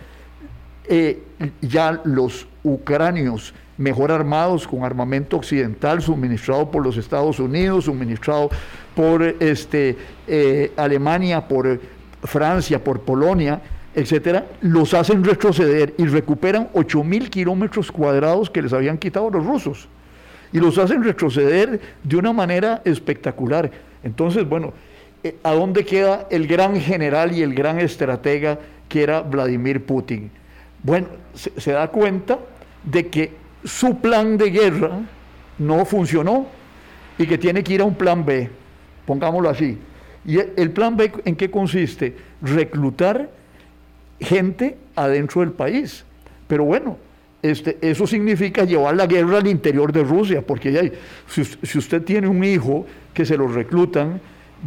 [0.88, 1.21] eh,
[1.62, 8.49] ya los ucranios mejor armados con armamento occidental suministrado por los Estados Unidos, suministrado
[8.95, 11.79] por este, eh, Alemania, por
[12.23, 13.61] Francia, por Polonia,
[13.93, 19.45] etcétera, los hacen retroceder y recuperan 8 mil kilómetros cuadrados que les habían quitado los
[19.45, 19.88] rusos.
[20.51, 23.71] Y los hacen retroceder de una manera espectacular.
[24.03, 24.73] Entonces, bueno,
[25.23, 30.29] eh, ¿a dónde queda el gran general y el gran estratega que era Vladimir Putin?
[30.83, 32.38] Bueno, se, da cuenta
[32.83, 33.31] de que
[33.65, 34.99] su plan de guerra
[35.58, 36.47] no funcionó
[37.17, 38.49] y que tiene que ir a un plan B,
[39.05, 39.78] pongámoslo así.
[40.26, 42.16] ¿Y el plan B en qué consiste?
[42.41, 43.30] Reclutar
[44.20, 46.05] gente adentro del país.
[46.47, 46.97] Pero bueno,
[47.41, 50.93] este, eso significa llevar la guerra al interior de Rusia, porque
[51.28, 54.20] si, si, usted tiene un hijo que se lo reclutan,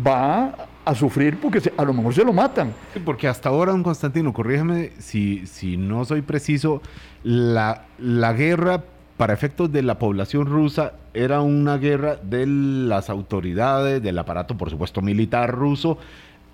[0.07, 2.73] va a sufrir porque a lo mejor se lo matan.
[3.05, 6.81] porque hasta ahora, don Constantino, corrígeme si, si no soy preciso,
[7.23, 8.83] la, la guerra
[9.19, 14.71] para efectos de la población rusa era una guerra de las autoridades, del aparato, por
[14.71, 15.99] supuesto, militar ruso,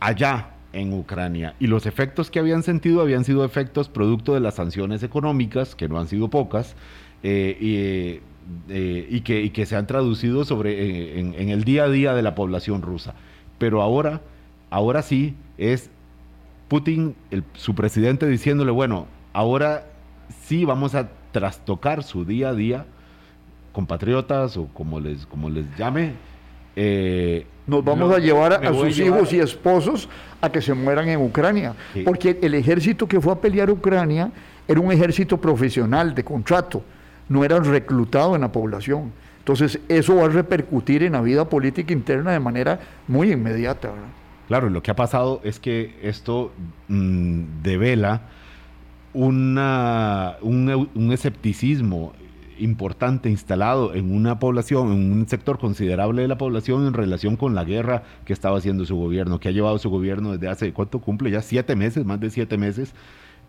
[0.01, 1.55] allá en Ucrania.
[1.61, 5.89] Y los efectos que habían sentido habían sido efectos producto de las sanciones económicas, que
[5.89, 6.75] no han sido pocas,
[7.23, 8.21] eh,
[8.69, 12.35] eh, y, que, que, se han traducido sobre, en, el día a día de la
[12.35, 13.15] población rusa.
[13.59, 14.21] Pero ahora,
[14.71, 15.91] ahora sí, es
[16.69, 17.15] Putin,
[17.55, 19.87] su presidente, diciéndole, bueno, ahora
[20.45, 22.87] sí vamos a trastocar su día a día,
[23.73, 26.13] compatriotas o como les, como les llame,
[26.77, 30.09] eh, nos vamos a llevar a, sus hijos y esposos
[30.41, 31.75] a que se mueran en Ucrania.
[32.05, 34.31] Porque el ejército que fue a pelear Ucrania
[34.69, 36.83] era un ejército profesional, de contrato,
[37.29, 39.13] no era reclutado en la población.
[39.45, 43.91] Entonces, eso va a repercutir en la vida política interna de manera muy inmediata.
[44.49, 46.51] Claro, lo que ha pasado es que esto
[46.89, 48.23] mm, devela
[49.13, 52.13] una, un escepticismo
[52.59, 57.55] importante instalado en una población, en un sector considerable de la población en relación con
[57.55, 61.01] la guerra que estaba haciendo su gobierno, que ha llevado su gobierno desde hace, ¿cuánto
[61.01, 61.31] cumple?
[61.31, 62.95] Ya siete meses, más de siete meses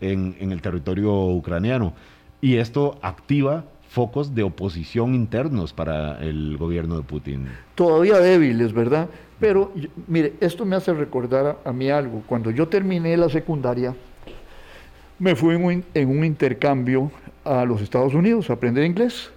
[0.00, 1.94] en, el territorio ucraniano.
[2.40, 3.64] Y esto activa
[3.96, 7.48] focos de oposición internos para el gobierno de Putin.
[7.74, 9.08] Todavía débiles, ¿verdad?
[9.40, 9.72] Pero
[10.06, 12.22] mire, esto me hace recordar a, mí algo.
[12.26, 13.94] Cuando yo terminé la secundaria,
[15.18, 15.54] me fui
[15.94, 17.10] en un intercambio
[17.42, 19.30] a los Estados Unidos a aprender inglés.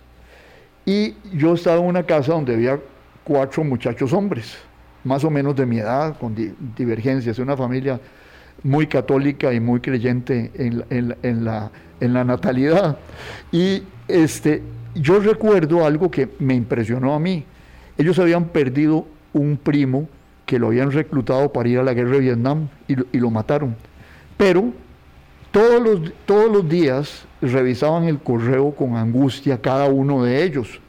[0.86, 2.82] Y yo estaba en una casa donde había
[3.24, 4.58] cuatro muchachos hombres,
[5.06, 6.36] más o menos de mi edad, con
[6.76, 7.98] divergencias, una familia
[8.64, 12.98] muy católica y muy creyente en, la, en la natalidad.
[13.52, 14.62] Y este,
[14.96, 17.46] yo recuerdo algo que me impresionó a mí.
[17.98, 20.08] Ellos habían perdido un primo
[20.46, 23.76] que lo habían reclutado para ir a la guerra de Vietnam y y lo mataron.
[24.38, 24.72] Pero
[25.52, 30.80] todos los, todos los días revisaban el correo con angustia cada uno de ellos.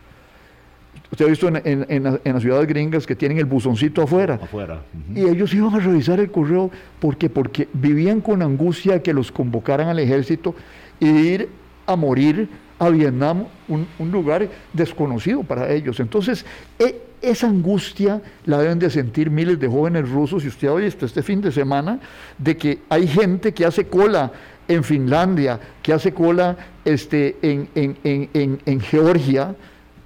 [1.10, 4.38] Usted ha visto en, las ciudades gringas que tienen el buzoncito afuera.
[4.40, 4.82] afuera.
[5.14, 9.32] Y ellos iban a revisar el correo porque, porque vivían con angustia de que los
[9.32, 10.54] convocaran al ejército
[11.00, 11.48] y ir
[11.86, 12.48] a morir
[12.80, 16.00] a Vietnam, un, lugar desconocido para ellos.
[16.00, 16.46] Entonces,
[16.78, 21.04] e, esa angustia la deben de sentir miles de jóvenes rusos, y usted ha visto
[21.04, 22.00] este fin de semana,
[22.38, 24.32] de que hay gente que hace cola
[24.66, 29.54] en Finlandia, que hace cola este, en, en, Georgia,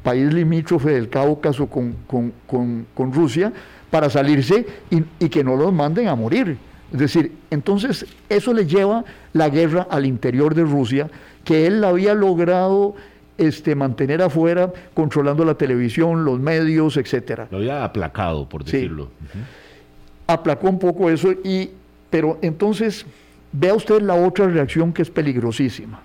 [0.05, 3.53] país limítrofe del Cáucaso con, con, Rusia,
[3.91, 6.57] para salirse y, que no los manden a morir.
[6.93, 11.11] Es decir, entonces eso le lleva la guerra al interior de Rusia,
[11.43, 12.95] que él había logrado
[13.37, 17.49] este, mantener afuera, controlando la televisión, los medios, etcétera.
[17.51, 19.09] Lo había aplacado, por decirlo.
[20.29, 21.71] Aplacó un poco eso, y,
[22.11, 23.05] pero entonces
[23.57, 26.01] Vea usted la otra reacción que es peligrosísima.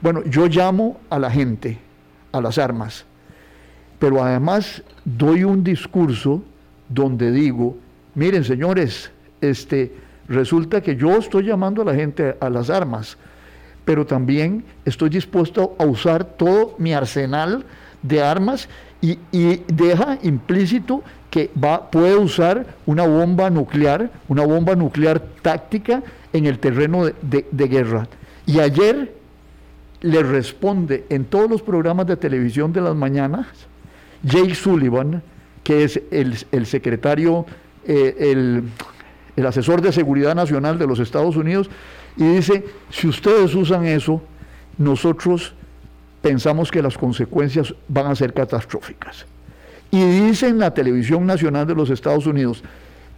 [0.00, 1.78] Bueno, yo llamo a la gente,
[2.34, 3.04] a las armas,
[3.98, 6.42] pero además doy un discurso
[6.88, 7.76] donde digo,
[8.14, 9.10] miren señores,
[9.40, 9.94] este,
[10.28, 13.16] resulta que yo estoy llamando a la gente a las armas,
[13.84, 17.64] pero también estoy dispuesto a usar todo mi arsenal
[18.02, 18.68] de armas
[19.00, 19.18] y,
[19.68, 26.58] deja implícito que va, puede usar una bomba nuclear, una bomba nuclear táctica en el
[26.58, 28.08] terreno de, guerra.
[28.46, 29.13] Y ayer
[30.04, 33.46] le responde en todos los programas de televisión de las mañanas
[34.22, 35.22] Jake Sullivan,
[35.62, 37.46] que es el, secretario,
[37.86, 38.64] eh, el,
[39.34, 41.70] el asesor de seguridad nacional de los Estados Unidos,
[42.18, 44.20] y dice, si ustedes usan eso,
[44.76, 45.54] nosotros
[46.20, 49.24] pensamos que las consecuencias van a ser catastróficas.
[49.90, 52.62] Y dice en la televisión nacional de los Estados Unidos,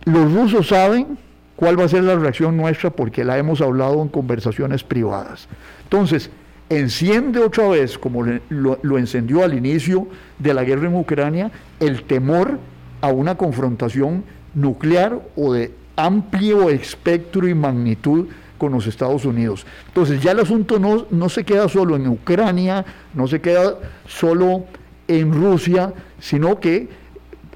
[0.05, 1.19] los rusos saben
[1.57, 5.49] cuál va a ser la reacción nuestra porque la hemos hablado en conversaciones privadas.
[5.83, 6.31] Entonces,
[6.69, 10.09] enciende otra vez, como lo, encendió al inicio
[10.39, 11.51] de la guerra en Ucrania,
[11.81, 12.59] el temor
[13.01, 19.67] a una confrontación nuclear o de amplio espectro y magnitud con los Estados Unidos.
[19.89, 24.65] Entonces ya el asunto no, no se queda solo en Ucrania, no se queda solo
[25.09, 26.89] en Rusia, sino que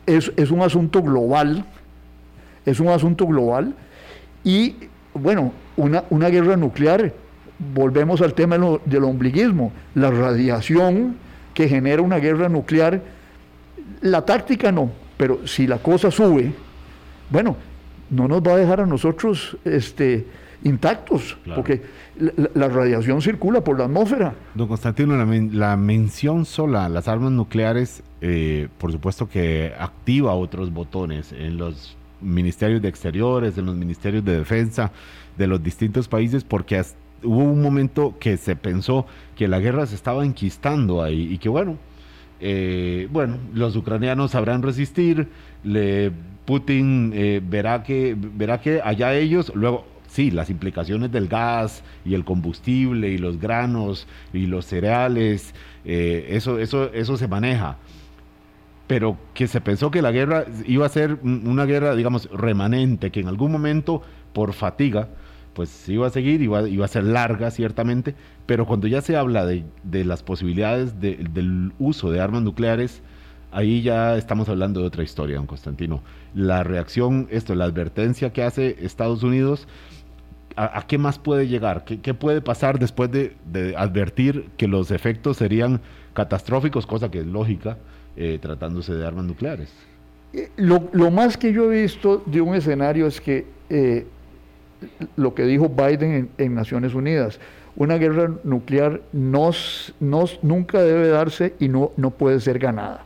[0.07, 1.65] es, es un asunto global,
[2.67, 3.75] es un asunto global
[4.45, 4.77] y
[5.15, 7.13] bueno, una, una guerra nuclear,
[7.75, 11.17] volvemos al tema del ombliguismo, la radiación
[11.55, 13.03] que genera una guerra nuclear,
[14.01, 16.53] la táctica no, pero si la cosa sube,
[17.29, 17.57] bueno,
[18.09, 20.27] no nos va a dejar a nosotros este,
[20.65, 21.83] intactos, porque
[22.55, 24.35] la, radiación circula por la atmósfera.
[24.55, 30.73] Don Constantino, la, mención sola a las armas nucleares, eh, por supuesto que activa otros
[30.73, 34.93] botones en los ministerios de exteriores, en los ministerios de defensa
[35.39, 36.83] de los distintos países, porque
[37.23, 39.07] hubo un momento que se pensó
[39.37, 41.79] que la guerra se estaba enquistando ahí y que bueno,
[42.41, 45.29] eh, bueno, los ucranianos sabrán resistir,
[46.47, 52.15] Putin eh, verá, que, verá que allá ellos, luego, sí, las implicaciones del gas y
[52.15, 55.55] el combustible y los granos y los cereales,
[55.85, 57.77] eh, eso, eso, eso se maneja.
[58.87, 63.21] Pero que se pensó que la guerra iba a ser una guerra, digamos, remanente, que
[63.21, 64.03] en algún momento,
[64.33, 65.09] por fatiga,
[65.55, 68.15] pues iba a seguir, iba, iba a ser larga ciertamente,
[68.47, 69.65] pero cuando ya se habla de,
[70.05, 73.03] las posibilidades del uso de armas nucleares,
[73.53, 76.03] ahí ya estamos hablando de otra historia, don Constantino.
[76.35, 79.67] La reacción, esto, la advertencia que hace Estados Unidos,
[80.57, 81.85] ¿a, qué más puede llegar?
[81.85, 83.37] ¿Qué, puede pasar después de,
[83.77, 85.81] advertir que los efectos serían
[86.15, 87.79] catastróficos, cosa que es lógica,
[88.17, 89.73] eh, tratándose de armas nucleares?
[90.33, 94.07] Eh, lo, más que yo he visto de un escenario es que eh,
[95.17, 97.39] lo que dijo Biden en, Naciones Unidas.
[97.77, 103.05] Una guerra nuclear nunca debe darse y no, no puede ser ganada.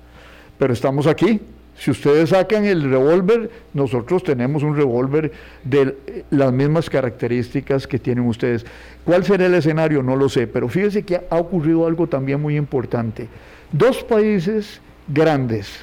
[0.59, 1.41] Pero estamos aquí.
[1.77, 5.33] Si ustedes sacan el revólver, nosotros tenemos un revólver
[5.65, 5.97] de
[6.31, 8.65] las mismas características que tienen ustedes.
[9.05, 10.03] ¿Cuál será el escenario?
[10.03, 13.29] No lo sé, pero fíjese que ha ocurrido algo también muy importante.
[13.73, 15.81] Dos países grandes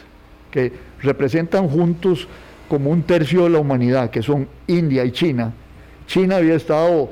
[0.50, 0.72] que
[1.02, 2.28] representan juntos
[2.70, 5.52] como un tercio de la humanidad, que son India y China,
[6.12, 7.10] China había estado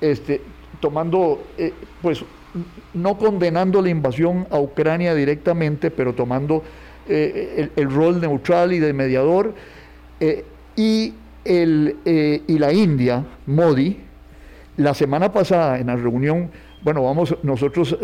[0.00, 0.40] este,
[0.80, 1.72] tomando, eh,
[2.02, 2.24] pues
[2.94, 6.64] no condenando la invasión a Ucrania directamente, pero tomando
[7.08, 9.54] eh, el, rol neutral y de mediador,
[10.18, 10.44] eh,
[10.74, 13.98] y, el, y la India, Modi,
[14.78, 16.50] la semana pasada en la reunión,
[16.82, 17.96] bueno, vamos, nosotros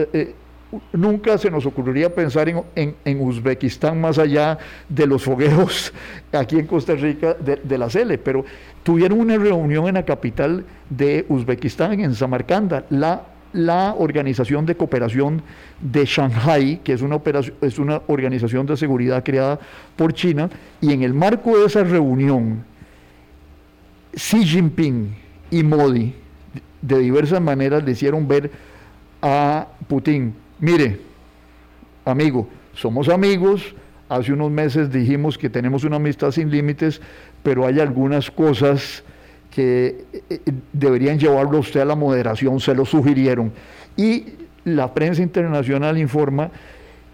[0.92, 4.58] nunca se nos ocurriría pensar en, Uzbekistán más allá
[4.88, 5.92] de los fogueos
[6.32, 8.44] aquí en Costa Rica de, la CELE, pero
[8.82, 15.42] tuvieron una reunión en la capital de Uzbekistán, en Samarcanda, la, la Organización de Cooperación
[15.80, 17.20] de Shanghai, que es una,
[17.60, 19.58] es una organización de seguridad creada
[19.96, 20.50] por China,
[20.80, 22.64] y en el marco de esa reunión,
[24.14, 25.14] Xi Jinping
[25.50, 26.14] y Modi
[26.80, 28.50] de diversas maneras le hicieron ver
[29.20, 31.00] a Putin Mire,
[32.04, 33.74] amigo, somos amigos,
[34.08, 37.00] hace unos meses dijimos que tenemos una amistad sin límites,
[37.42, 39.02] pero hay algunas cosas
[39.50, 40.40] que eh, eh,
[40.72, 43.52] deberían llevarlo a usted a la moderación, se lo sugirieron.
[43.96, 44.24] Y
[44.64, 46.50] la prensa internacional informa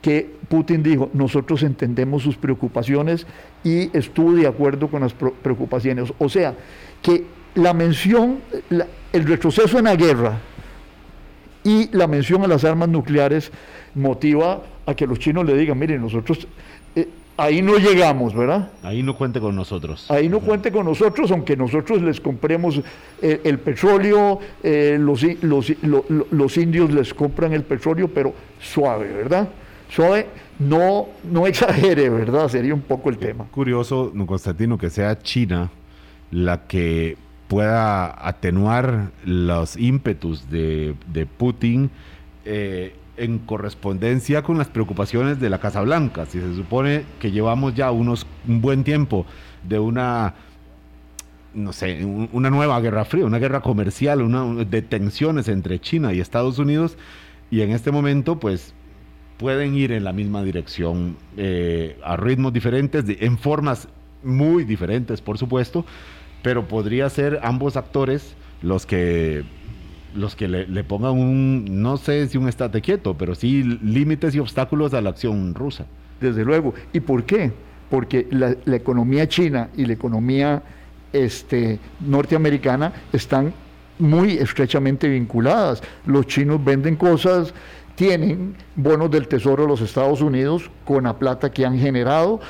[0.01, 3.26] que Putin dijo, nosotros entendemos sus preocupaciones
[3.62, 6.12] y estuvo de acuerdo con las preocupaciones.
[6.18, 6.55] O sea,
[7.01, 7.24] que
[7.55, 8.38] la mención,
[9.12, 10.38] el retroceso en la guerra,
[11.64, 13.50] y la mención a las armas nucleares
[13.94, 16.46] motiva a que los chinos le digan, miren, nosotros
[16.96, 18.70] eh, ahí no llegamos, ¿verdad?
[18.82, 20.10] Ahí no cuente con nosotros.
[20.10, 22.80] Ahí no cuente con nosotros, aunque nosotros les compremos
[23.20, 25.24] eh, el petróleo, eh, los,
[25.82, 29.48] los, indios les compran el petróleo, pero suave, ¿verdad?
[29.88, 30.26] Suave,
[30.58, 32.48] no, no exagere, ¿verdad?
[32.48, 33.44] Sería un poco el tema.
[33.50, 35.70] Curioso, Constantino, que sea China
[36.30, 37.16] la que
[37.53, 40.96] pueda atenuar los ímpetus de,
[41.36, 41.90] Putin
[42.46, 46.24] eh, en correspondencia con las preocupaciones de la Casa Blanca.
[46.24, 49.26] Si se supone que llevamos ya unos, un buen tiempo
[49.68, 50.32] de una
[51.53, 56.20] no sé, una nueva guerra fría, una guerra comercial, una, de tensiones entre China y
[56.20, 56.96] Estados Unidos,
[57.50, 58.72] y en este momento, pues,
[59.36, 63.88] pueden ir en la misma dirección, eh, a ritmos diferentes, en formas
[64.22, 65.84] muy diferentes, por supuesto,
[66.43, 69.45] pero podría ser ambos actores los que
[70.14, 74.40] los que le, pongan un, no sé si un estate quieto, pero sí límites y
[74.40, 75.86] obstáculos a la acción rusa.
[76.20, 76.74] Desde luego.
[76.93, 77.51] ¿Y por qué?
[77.90, 80.62] Porque la, economía china y la economía
[81.14, 83.55] este, norteamericana están
[83.99, 85.82] muy estrechamente vinculadas.
[86.07, 87.55] Los chinos venden cosas,
[87.95, 92.40] tienen bonos del Tesoro de los Estados Unidos con la plata que han generado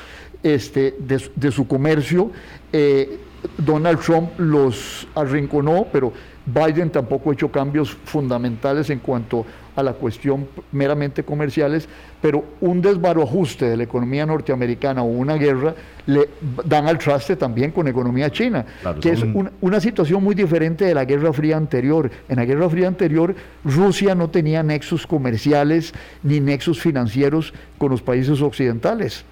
[0.43, 2.31] este, de, su comercio.
[2.71, 3.19] Eh,
[3.57, 6.13] Donald Trump los arrinconó, pero
[6.45, 11.87] Biden tampoco ha hecho cambios fundamentales en cuanto a la cuestión meramente comerciales,
[12.21, 15.73] pero un desbarajuste de la economía norteamericana o una guerra
[16.05, 16.29] le
[16.65, 18.65] dan al traste también con economía china,
[19.01, 19.23] que es
[19.61, 22.11] una situación muy diferente de la Guerra Fría anterior.
[22.27, 23.33] En la Guerra Fría anterior,
[23.63, 29.25] Rusia no tenía nexos comerciales ni nexos financieros con los países occidentales.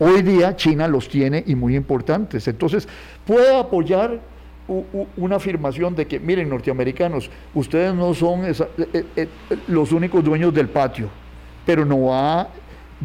[0.00, 2.46] Hoy día China los tiene y muy importantes.
[2.46, 2.86] Entonces,
[3.28, 4.18] puede apoyar
[5.16, 8.52] una afirmación de que, miren, norteamericanos, ustedes no son eh,
[8.92, 9.28] eh, eh,
[9.68, 11.08] los únicos dueños del patio,
[11.64, 12.48] pero no va,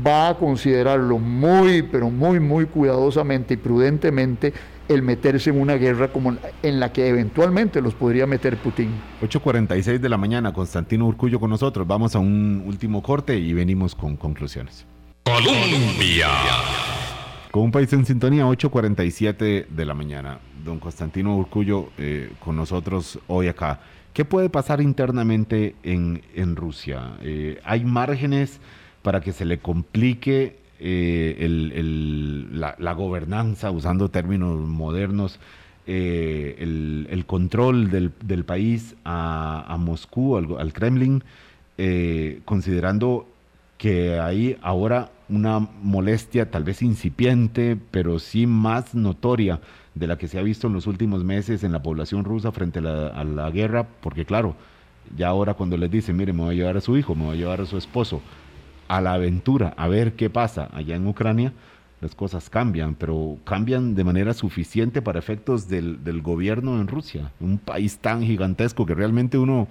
[0.05, 4.53] va a considerarlo muy, pero muy, muy cuidadosamente y prudentemente
[4.88, 8.89] el meterse en una guerra como en la que eventualmente los podría meter Putin.
[9.21, 11.86] 8.46 de la mañana, Constantino Urcullo con nosotros.
[11.86, 14.86] Vamos a un último corte y venimos con conclusiones.
[15.24, 16.28] Colombia.
[17.54, 20.39] Con un país en sintonía, 8.47 de la mañana.
[20.66, 23.80] Don Constantino Urcullo eh, con nosotros hoy acá.
[24.12, 27.12] ¿Qué puede pasar internamente en, Rusia?
[27.22, 28.60] Eh, ¿Hay márgenes
[29.04, 35.39] para que se le complique eh, la, gobernanza, usando términos modernos,
[35.86, 41.24] el, control del, país a, a Moscú, al, al Kremlin,
[42.45, 43.28] considerando
[43.78, 49.59] que hay ahora una molestia tal vez incipiente, pero sí más notoria
[49.95, 52.79] de la que se ha visto en los últimos meses en la población rusa frente
[52.79, 54.55] a la, guerra, porque claro,
[55.17, 57.36] ya ahora cuando les dicen, mire, me voy a llevar a su hijo, me voy
[57.36, 58.21] a llevar a su esposo
[58.88, 61.51] a la aventura, a ver qué pasa allá en Ucrania,
[61.99, 67.31] las cosas cambian, pero cambian de manera suficiente para efectos del, del gobierno en Rusia,
[67.39, 69.67] un país tan gigantesco que realmente uno,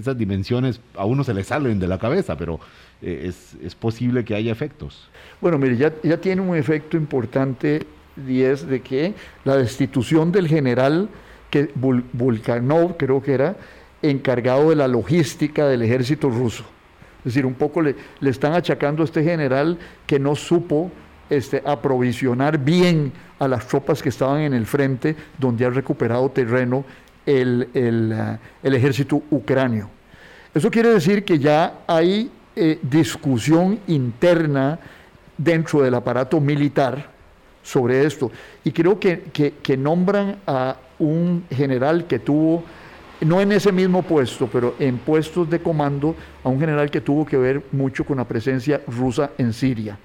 [0.00, 2.60] esas dimensiones a uno se le salen de la cabeza, pero
[3.02, 5.08] eh, es, es, posible que haya efectos.
[5.40, 7.86] Bueno, mire, ya, ya tiene un efecto importante
[8.28, 11.08] y es de que la destitución del general
[11.50, 13.56] que Vulkanov, creo que era,
[14.02, 16.64] encargado de la logística del ejército ruso.
[17.18, 20.90] Es decir, un poco le, le están achacando a este general que no supo
[21.30, 26.84] este, aprovisionar bien a las tropas que estaban en el frente, donde ha recuperado terreno
[27.26, 29.88] el, el, uh, el ejército ucranio.
[30.54, 34.78] Eso quiere decir que ya hay eh, discusión interna
[35.38, 37.08] dentro del aparato militar
[37.62, 38.30] sobre esto.
[38.64, 42.64] Y creo que, que, nombran a un general que tuvo,
[43.20, 47.24] no en ese mismo puesto, pero en puestos de comando, a un general que tuvo
[47.24, 49.96] que ver mucho con la presencia rusa en Siria.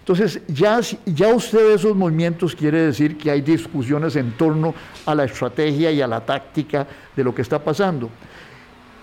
[0.00, 4.74] Entonces, ya, ya usted esos movimientos quiere decir que hay discusiones en torno
[5.06, 8.10] a la estrategia y a la táctica de lo que está pasando.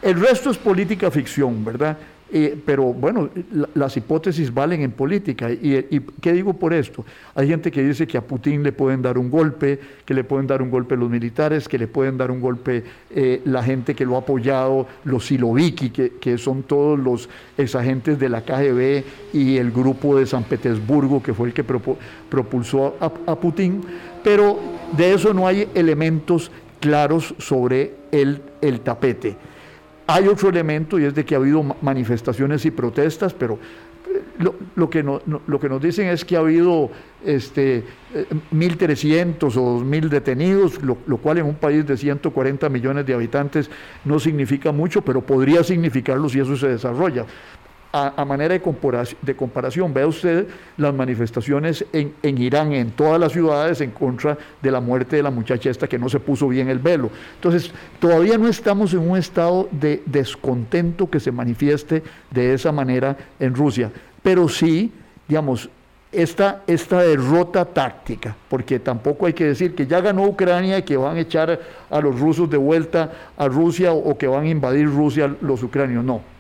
[0.01, 1.97] El resto es política ficción, ¿verdad?
[2.29, 3.29] Eh, pero bueno,
[3.73, 5.49] las hipótesis valen en política.
[5.49, 7.05] Y, qué digo por esto?
[7.33, 10.45] Hay gente que dice que a Putin le pueden dar un golpe, que le pueden
[10.45, 14.05] dar un golpe los militares, que le pueden dar un golpe eh, la gente que
[14.05, 19.03] lo ha apoyado, los Siloviki, que, son todos los exagentes de la KGB
[19.33, 23.81] y el grupo de San Petersburgo, que fue el que propulsó a, Putin.
[24.23, 24.59] Pero
[24.97, 28.41] de eso no hay elementos claros sobre el
[28.83, 29.37] tapete.
[30.07, 33.59] Hay otro elemento y es de que ha habido manifestaciones y protestas, pero
[34.09, 34.21] eh,
[34.75, 36.89] lo, que, lo que nos dicen es que ha habido
[37.25, 37.83] este,
[38.53, 43.69] 1.300 eh, o 2.000 detenidos, lo, cual en un país de 140 millones de habitantes
[44.05, 47.25] no significa mucho, pero podría significarlo si eso se desarrolla
[48.05, 53.19] a, manera de comparación, de comparación, vea usted las manifestaciones en, en, Irán, en todas
[53.19, 56.47] las ciudades, en contra de la muerte de la muchacha esta que no se puso
[56.47, 57.09] bien el velo.
[57.35, 63.17] Entonces, todavía no estamos en un estado de descontento que se manifieste de esa manera
[63.39, 63.91] en Rusia,
[64.21, 64.91] pero sí,
[65.27, 65.69] digamos,
[66.11, 70.95] esta, esta derrota táctica, porque tampoco hay que decir que ya ganó Ucrania y que
[70.97, 74.87] van a echar a los rusos de vuelta a Rusia o que van a invadir
[74.87, 76.36] Rusia los ucranios, no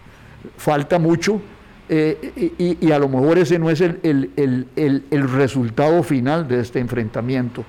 [0.55, 1.41] falta mucho
[1.89, 4.67] eh, y, a lo mejor ese no es el,
[5.11, 7.63] resultado final de este enfrentamiento.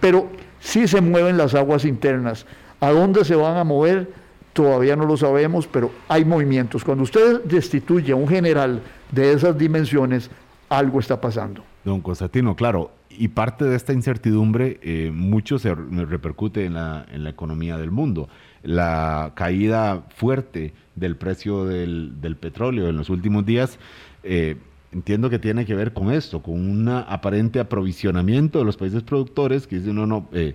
[0.00, 0.28] Pero
[0.58, 2.46] sí se mueven las aguas internas.
[2.80, 4.10] ¿A dónde se van a mover?
[4.52, 6.84] Todavía no lo sabemos, pero hay movimientos.
[6.84, 10.30] Cuando usted destituye a un general de esas dimensiones,
[10.68, 11.64] algo está pasando.
[11.84, 17.24] Don Constantino, claro, y parte de esta incertidumbre eh, mucho se repercute en la, en
[17.24, 18.28] la economía del mundo.
[18.62, 23.78] La caída fuerte del precio del, del petróleo en los últimos días,
[24.22, 24.56] eh,
[24.92, 29.66] entiendo que tiene que ver con esto, con un aparente aprovisionamiento de los países productores
[29.66, 30.54] que dicen, no, no, eh,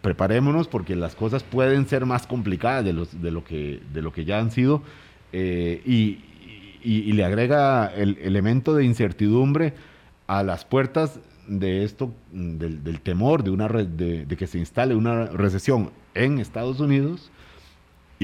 [0.00, 4.12] preparémonos porque las cosas pueden ser más complicadas de, los, de, lo, que, de lo
[4.12, 4.82] que ya han sido
[5.32, 6.18] eh, y,
[6.82, 9.72] y, le agrega el elemento de incertidumbre
[10.26, 11.18] a las puertas
[11.48, 16.38] de esto, del, del temor de, una, de, de que se instale una recesión en
[16.38, 17.30] Estados Unidos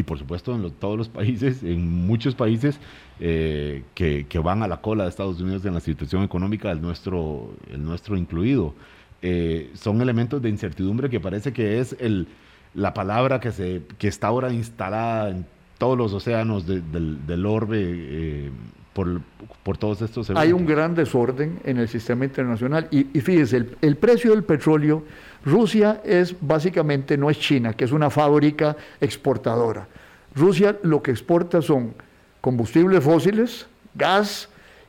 [0.00, 2.80] y por supuesto en todos los países, en muchos países
[3.20, 6.80] eh, que, que, van a la cola de Estados Unidos en la situación económica, el
[6.80, 8.74] nuestro, el nuestro incluido.
[9.22, 12.26] Eh, son elementos de incertidumbre que parece que es el,
[12.74, 15.44] la palabra que, se, que está ahora instalada en
[15.76, 18.50] todos los océanos del, del, orbe eh,
[18.94, 19.20] por,
[19.62, 20.42] por, todos estos eventos.
[20.42, 24.44] Hay un gran desorden en el sistema internacional y, y fíjese, el, el precio del
[24.44, 25.04] petróleo
[25.44, 29.86] Rusia es básicamente, no es China, que es una fábrica exportadora.
[30.34, 31.94] Rusia lo que exporta son
[32.40, 34.48] combustibles fósiles, gas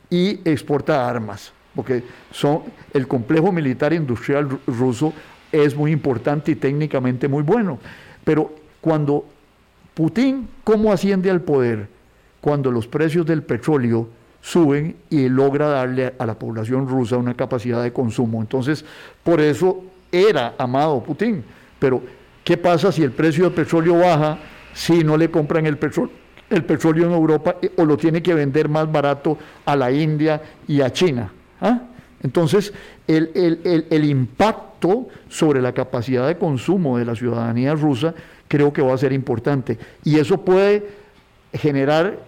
[0.10, 5.14] y exporta armas, porque son, el complejo militar industrial ruso
[5.52, 7.80] es muy importante y técnicamente muy bueno.
[8.24, 9.26] Pero cuando
[9.94, 11.88] Putin, ¿cómo asciende al poder?
[12.40, 14.10] Cuando los precios del petróleo
[14.42, 18.42] suben y logra darle a la población rusa una capacidad de consumo.
[18.42, 18.84] Entonces,
[19.24, 21.44] por eso era amado Putin.
[21.80, 22.02] Pero,
[22.44, 24.40] ¿qué pasa si el precio del petróleo baja
[24.74, 26.22] si no le compran el petróleo?
[26.52, 30.42] el petróleo en Europa eh, o lo tiene que vender más barato a la India
[30.68, 31.32] y a China.
[31.62, 31.80] ¿ah?
[32.22, 32.74] Entonces,
[33.08, 38.14] el, impacto sobre la capacidad de consumo de la ciudadanía rusa
[38.48, 39.80] creo que va a ser importante.
[40.04, 40.86] Y eso puede
[41.54, 42.20] generar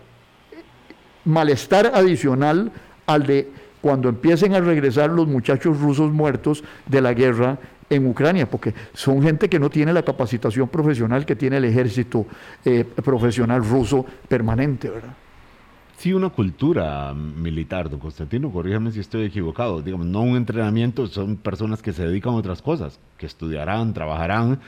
[1.25, 2.71] malestar adicional
[3.05, 3.51] al de
[3.83, 7.59] cuando empiecen a regresar los muchachos rusos muertos de la guerra
[7.89, 12.25] en Ucrania, porque son gente que no tiene la capacitación profesional que tiene el ejército
[12.63, 15.13] eh, profesional ruso permanente, ¿verdad?
[15.97, 21.35] Sí, una cultura militar, don Constantino, corríjame si estoy equivocado, digamos, no un entrenamiento, son
[21.35, 24.61] personas que se dedican a otras cosas, que estudiarán, trabajarán,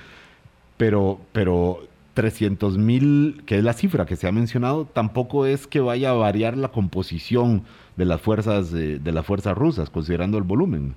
[0.76, 5.80] pero, pero 300 mil, que es la cifra que se ha mencionado, tampoco es que
[5.80, 7.64] vaya a variar la composición
[7.96, 10.96] de las fuerzas, de las fuerzas rusas, considerando el volumen.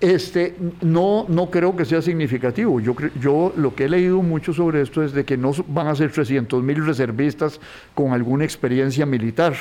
[0.00, 2.80] Este, no, no creo que sea significativo.
[2.80, 5.94] Yo, yo lo que he leído mucho sobre esto es de que no van a
[5.94, 7.60] ser 300 mil reservistas
[7.94, 9.54] con alguna experiencia militar,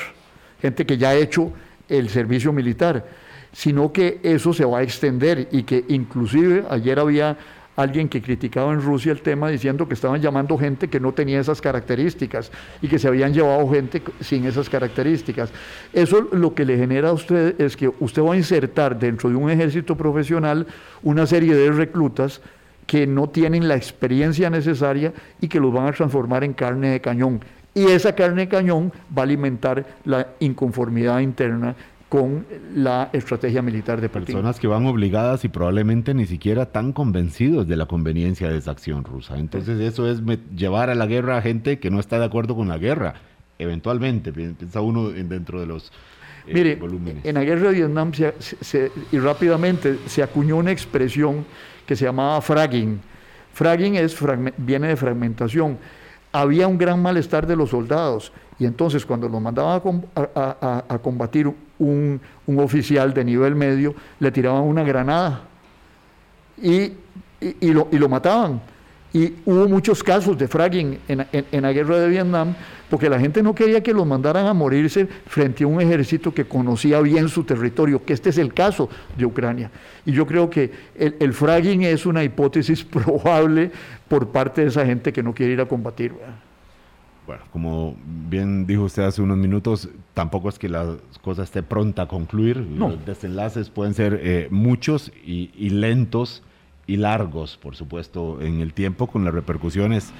[0.61, 1.53] gente que ya ha hecho
[1.87, 3.05] el servicio militar,
[3.53, 7.37] sino que eso se va a extender y que inclusive ayer había
[7.75, 11.39] alguien que criticaba en Rusia el tema diciendo que estaban llamando gente que no tenía
[11.39, 12.51] esas características
[12.81, 15.51] y que se habían llevado gente sin esas características.
[15.93, 19.35] Eso lo que le genera a usted es que usted va a insertar dentro de
[19.35, 20.67] un ejército profesional
[21.03, 22.41] una serie de reclutas
[22.85, 25.11] que no tienen la experiencia necesaria
[25.41, 27.41] y que los van a transformar en carne de cañón.
[27.73, 31.75] Y esa carne de cañón va a alimentar la inconformidad interna
[32.15, 34.27] con la estrategia militar de Putin.
[34.27, 38.71] Personas que van obligadas y probablemente ni siquiera tan convencidos de la conveniencia de esa
[38.71, 39.37] acción rusa.
[39.37, 40.21] Entonces eso es
[40.55, 43.15] llevar a la guerra a gente que no está de acuerdo con la guerra.
[43.59, 45.91] Eventualmente, piensa uno dentro de los
[46.47, 46.79] eh, Mire,
[47.25, 48.13] en la guerra de Vietnam
[49.11, 51.45] y rápidamente se acuñó una expresión
[51.85, 52.97] que se llamaba fragging.
[53.51, 54.17] Fragging es,
[54.55, 55.77] viene de fragmentación.
[56.31, 59.81] Había un gran malestar de los soldados y entonces cuando los mandaban
[60.15, 65.41] a, combatir un, oficial de nivel medio, le tiraban una granada
[66.61, 66.93] y,
[67.61, 68.61] lo, lo, mataban.
[69.11, 72.55] Y hubo muchos casos de fragging en, la guerra de Vietnam,
[72.89, 76.45] porque la gente no quería que los mandaran a morirse frente a un ejército que
[76.45, 79.69] conocía bien su territorio, que este es el caso de Ucrania.
[80.05, 83.69] Y yo creo que el, el fragging es una hipótesis probable
[84.07, 86.13] por parte de esa gente que no quiere ir a combatir.
[87.25, 87.95] Bueno, como
[88.29, 92.57] bien dijo usted hace unos minutos, tampoco es que la cosa esté pronta a concluir.
[92.57, 96.43] Los desenlaces pueden ser eh, muchos y, lentos
[96.85, 100.13] y largos, por supuesto, en el tiempo, con las repercusiones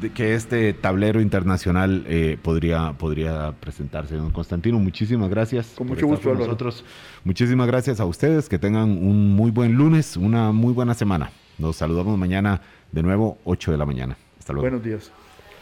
[0.00, 4.14] de que este tablero internacional eh, podría, podría presentarse.
[4.16, 5.72] Don Constantino, muchísimas gracias.
[5.76, 6.84] Con mucho gusto, con nosotros.
[7.24, 8.48] Muchísimas gracias a ustedes.
[8.48, 11.30] Que tengan un muy buen lunes, una muy buena semana.
[11.58, 12.60] Nos saludamos mañana
[12.92, 14.16] de nuevo, 8 de la mañana.
[14.38, 14.62] Hasta luego.
[14.62, 15.12] Buenos días.